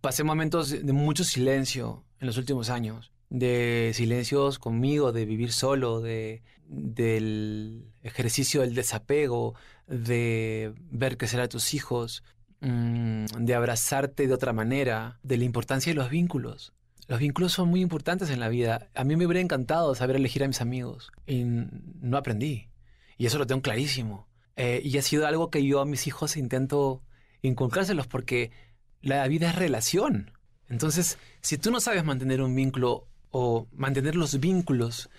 Pasé 0.02 0.26
momentos 0.26 0.72
de 0.72 0.92
mucho 0.92 1.24
silencio 1.24 2.04
en 2.20 2.28
los 2.28 2.38
últimos 2.38 2.70
años. 2.70 3.14
De 3.30 3.94
silencios 3.94 4.60
conmigo, 4.60 5.14
de 5.14 5.24
vivir 5.24 5.54
solo, 5.54 6.02
de, 6.02 6.44
del 6.68 7.94
ejercicio 8.04 8.60
del 8.60 8.76
desapego, 8.76 9.56
de 9.88 10.74
ver 10.92 11.18
crecer 11.18 11.40
a 11.40 11.48
tus 11.48 11.74
hijos, 11.74 12.26
mm, 12.60 13.24
de 13.40 13.56
abrazarte 13.56 14.28
de 14.28 14.34
otra 14.34 14.52
manera, 14.52 15.18
de 15.24 15.38
la 15.38 15.46
importancia 15.46 15.92
de 15.92 15.96
los 15.96 16.10
vínculos. 16.10 16.74
Los 17.08 17.20
vínculos 17.20 17.54
son 17.54 17.70
muy 17.70 17.82
importantes 17.82 18.30
en 18.30 18.40
la 18.40 18.50
vida. 18.50 18.90
A 18.94 19.04
mí 19.04 19.16
me 19.16 19.26
hubiera 19.26 19.40
encantado 19.40 19.96
saber 19.96 20.18
elegir 20.18 20.44
a 20.44 20.48
mis 20.48 20.62
amigos 20.62 21.12
y 21.26 21.44
no 21.46 22.18
aprendí. 22.18 22.70
Y 23.18 23.26
eso 23.26 23.38
lo 23.38 23.48
tengo 23.48 23.62
clarísimo. 23.62 24.28
Eh, 24.56 24.82
y 24.84 24.98
ha 24.98 25.02
sido 25.02 25.26
algo 25.26 25.50
que 25.50 25.64
yo 25.66 25.80
a 25.80 25.86
mis 25.86 26.08
hijos 26.08 26.36
intento 26.36 27.02
inculcárselos 27.42 28.08
porque 28.08 28.52
la 29.02 29.28
vida 29.28 29.50
es 29.50 29.56
relación. 29.56 30.32
Entonces, 30.68 31.18
si 31.42 31.58
tú 31.58 31.72
no 31.72 31.80
sabes 31.80 32.04
mantener 32.04 32.42
un 32.42 32.54
vínculo 32.56 33.08
o 33.32 33.68
mantener 33.72 34.16
los 34.16 34.40
vínculos, 34.40 35.10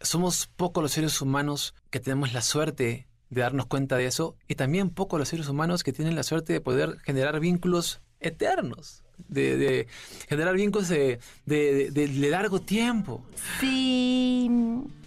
somos 0.00 0.46
pocos 0.46 0.82
los 0.82 0.92
seres 0.92 1.20
humanos 1.20 1.74
que 1.90 2.00
tenemos 2.00 2.32
la 2.32 2.42
suerte 2.42 3.06
de 3.30 3.40
darnos 3.40 3.66
cuenta 3.66 3.96
de 3.96 4.06
eso 4.06 4.36
y 4.48 4.54
también 4.54 4.90
pocos 4.90 5.18
los 5.18 5.28
seres 5.28 5.48
humanos 5.48 5.84
que 5.84 5.92
tienen 5.92 6.16
la 6.16 6.22
suerte 6.22 6.52
de 6.52 6.60
poder 6.60 6.98
generar 7.00 7.38
vínculos 7.40 8.00
eternos, 8.20 9.04
de, 9.28 9.56
de 9.56 9.86
generar 10.28 10.54
vínculos 10.54 10.88
de, 10.88 11.18
de- 11.46 11.90
de- 11.90 12.30
largo 12.30 12.60
tiempo. 12.60 13.22
Si 13.60 14.50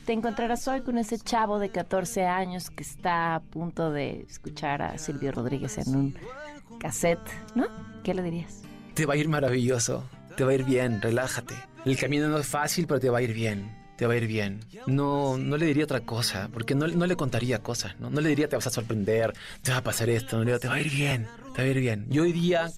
te 0.06 0.14
encontrarás 0.14 0.68
hoy 0.68 0.82
con 0.82 0.98
ese 0.98 1.18
chavo 1.20 1.60
de 1.60 1.70
14 1.70 2.26
años 2.26 2.70
que 2.70 2.84
está 2.84 3.36
a 3.36 3.40
punto 3.40 3.92
de 3.92 4.26
escuchar 4.30 4.82
a 4.82 4.98
Silvio 4.98 5.32
Rodríguez 5.32 5.78
en 5.78 5.96
un 5.96 6.16
cassette, 6.80 7.20
¿no? 7.56 7.68
¿Qué 8.04 8.14
le 8.14 8.24
dirías? 8.24 8.62
Te 8.94 9.06
va 9.06 9.14
a 9.14 9.18
ir 9.18 9.30
maravilloso, 9.30 10.04
te 10.36 10.44
va 10.44 10.52
a 10.52 10.56
ir 10.56 10.64
bien, 10.64 11.02
relájate. 11.02 11.56
El 11.86 11.98
camino 11.98 12.28
no 12.30 12.38
es 12.40 12.48
fácil, 12.48 12.88
pero 12.88 13.00
te 13.00 13.10
va 13.10 13.20
a 13.20 13.22
ir 13.22 13.34
bien, 13.34 13.72
te 13.96 14.06
va 14.08 14.14
a 14.14 14.18
ir 14.18 14.28
bien. 14.28 14.60
No, 14.88 15.38
no 15.38 15.58
le 15.58 15.66
diría 15.68 15.84
otra 15.86 16.02
cosa, 16.02 16.50
porque 16.52 16.76
no, 16.76 16.88
no 16.88 17.06
le 17.06 17.16
contaría 17.16 17.60
cosas, 17.64 18.00
¿no? 18.00 18.10
No 18.10 18.22
le 18.22 18.30
diría 18.30 18.50
te 18.50 18.56
vas 18.56 18.68
a 18.68 18.72
sorprender, 18.72 19.34
te 19.62 19.72
va 19.72 19.78
a 19.78 19.84
pasar 19.84 20.10
esto, 20.10 20.38
no 20.38 20.44
le 20.44 20.60
te 20.60 20.68
va 20.68 20.76
a 20.76 20.82
ir 20.82 20.90
bien, 20.92 21.28
te 21.56 21.62
va 21.62 21.68
a 21.68 21.72
ir 21.72 21.80
bien. 21.80 22.06
Yo 22.10 22.24
hoy 22.24 22.34
día 22.34 22.70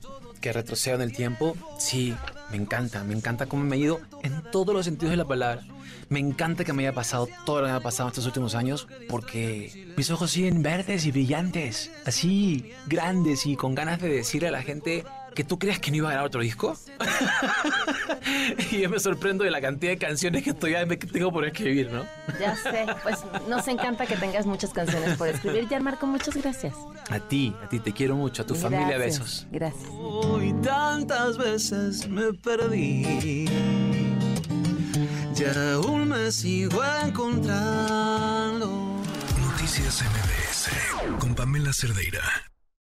que 0.44 0.52
retrocedo 0.52 0.98
en 0.98 1.04
el 1.04 1.14
tiempo, 1.14 1.56
sí, 1.80 2.14
me 2.52 2.58
encanta, 2.58 3.06
me 3.06 3.14
encanta 3.14 3.46
cómo 3.46 3.64
me 3.64 3.78
ha 3.78 3.80
ido 3.80 4.02
en 4.24 4.44
todos 4.52 4.76
los 4.76 4.84
sentidos 4.84 5.12
de 5.12 5.18
la 5.18 5.26
palabra. 5.26 5.64
Me 6.10 6.20
encanta 6.20 6.66
que 6.66 6.74
me 6.74 6.84
haya 6.84 6.94
pasado 6.94 7.30
todo 7.46 7.62
lo 7.62 7.68
que 7.68 7.72
me 7.72 7.78
ha 7.78 7.80
pasado 7.80 8.10
estos 8.10 8.26
últimos 8.26 8.54
años 8.54 8.90
porque 9.08 9.94
mis 9.96 10.12
ojos 10.12 10.32
siguen 10.32 10.62
verdes 10.62 11.06
y 11.06 11.12
brillantes, 11.12 11.92
así 12.06 12.74
grandes 12.88 13.46
y 13.46 13.56
con 13.56 13.74
ganas 13.74 14.02
de 14.02 14.10
decirle 14.10 14.50
a 14.50 14.52
la 14.52 14.62
gente 14.62 15.06
que 15.34 15.44
tú 15.44 15.60
creas 15.60 15.80
que 15.80 15.92
no 15.92 15.98
iba 15.98 16.10
a 16.10 16.12
grabar 16.12 16.28
otro 16.28 16.42
disco. 16.42 16.76
y 18.72 18.82
yo 18.82 18.90
me 18.90 19.00
sorprendo 19.00 19.44
de 19.44 19.52
la 19.52 19.62
cantidad 19.62 19.92
de 19.92 19.98
canciones 19.98 20.44
que 20.44 20.54
todavía 20.54 20.88
tengo 20.98 21.32
por 21.32 21.46
escribir, 21.46 21.92
¿no? 21.92 22.06
Ya 22.40 22.56
sé, 22.56 22.86
pues 23.04 23.20
nos 23.48 23.68
encanta 23.68 24.06
que 24.06 24.16
tengas 24.16 24.46
muchas 24.46 24.72
canciones 24.72 25.18
por 25.18 25.28
escribir. 25.28 25.68
Ya, 25.70 25.80
Marco, 25.80 26.06
muchas 26.08 26.36
gracias. 26.38 26.76
A 27.10 27.20
ti, 27.20 27.56
a 27.64 27.70
ti 27.70 27.80
te 27.80 27.92
quiero 27.92 28.16
mucho, 28.16 28.44
a 28.44 28.46
tu 28.46 28.56
familia 28.56 28.98
besos. 28.98 29.48
Gracias. 29.52 29.90
Hoy 29.92 30.54
tantas 30.62 31.38
veces 31.38 32.08
me 32.08 32.34
perdí. 32.34 33.48
Y 35.44 35.58
aún 35.60 36.08
me 36.08 36.32
sigo 36.32 36.82
encontrando. 37.06 38.70
Noticias 39.42 40.02
MBS 40.02 41.20
con 41.20 41.36
Pamela 41.36 41.74
Cerdeira. 41.74 42.53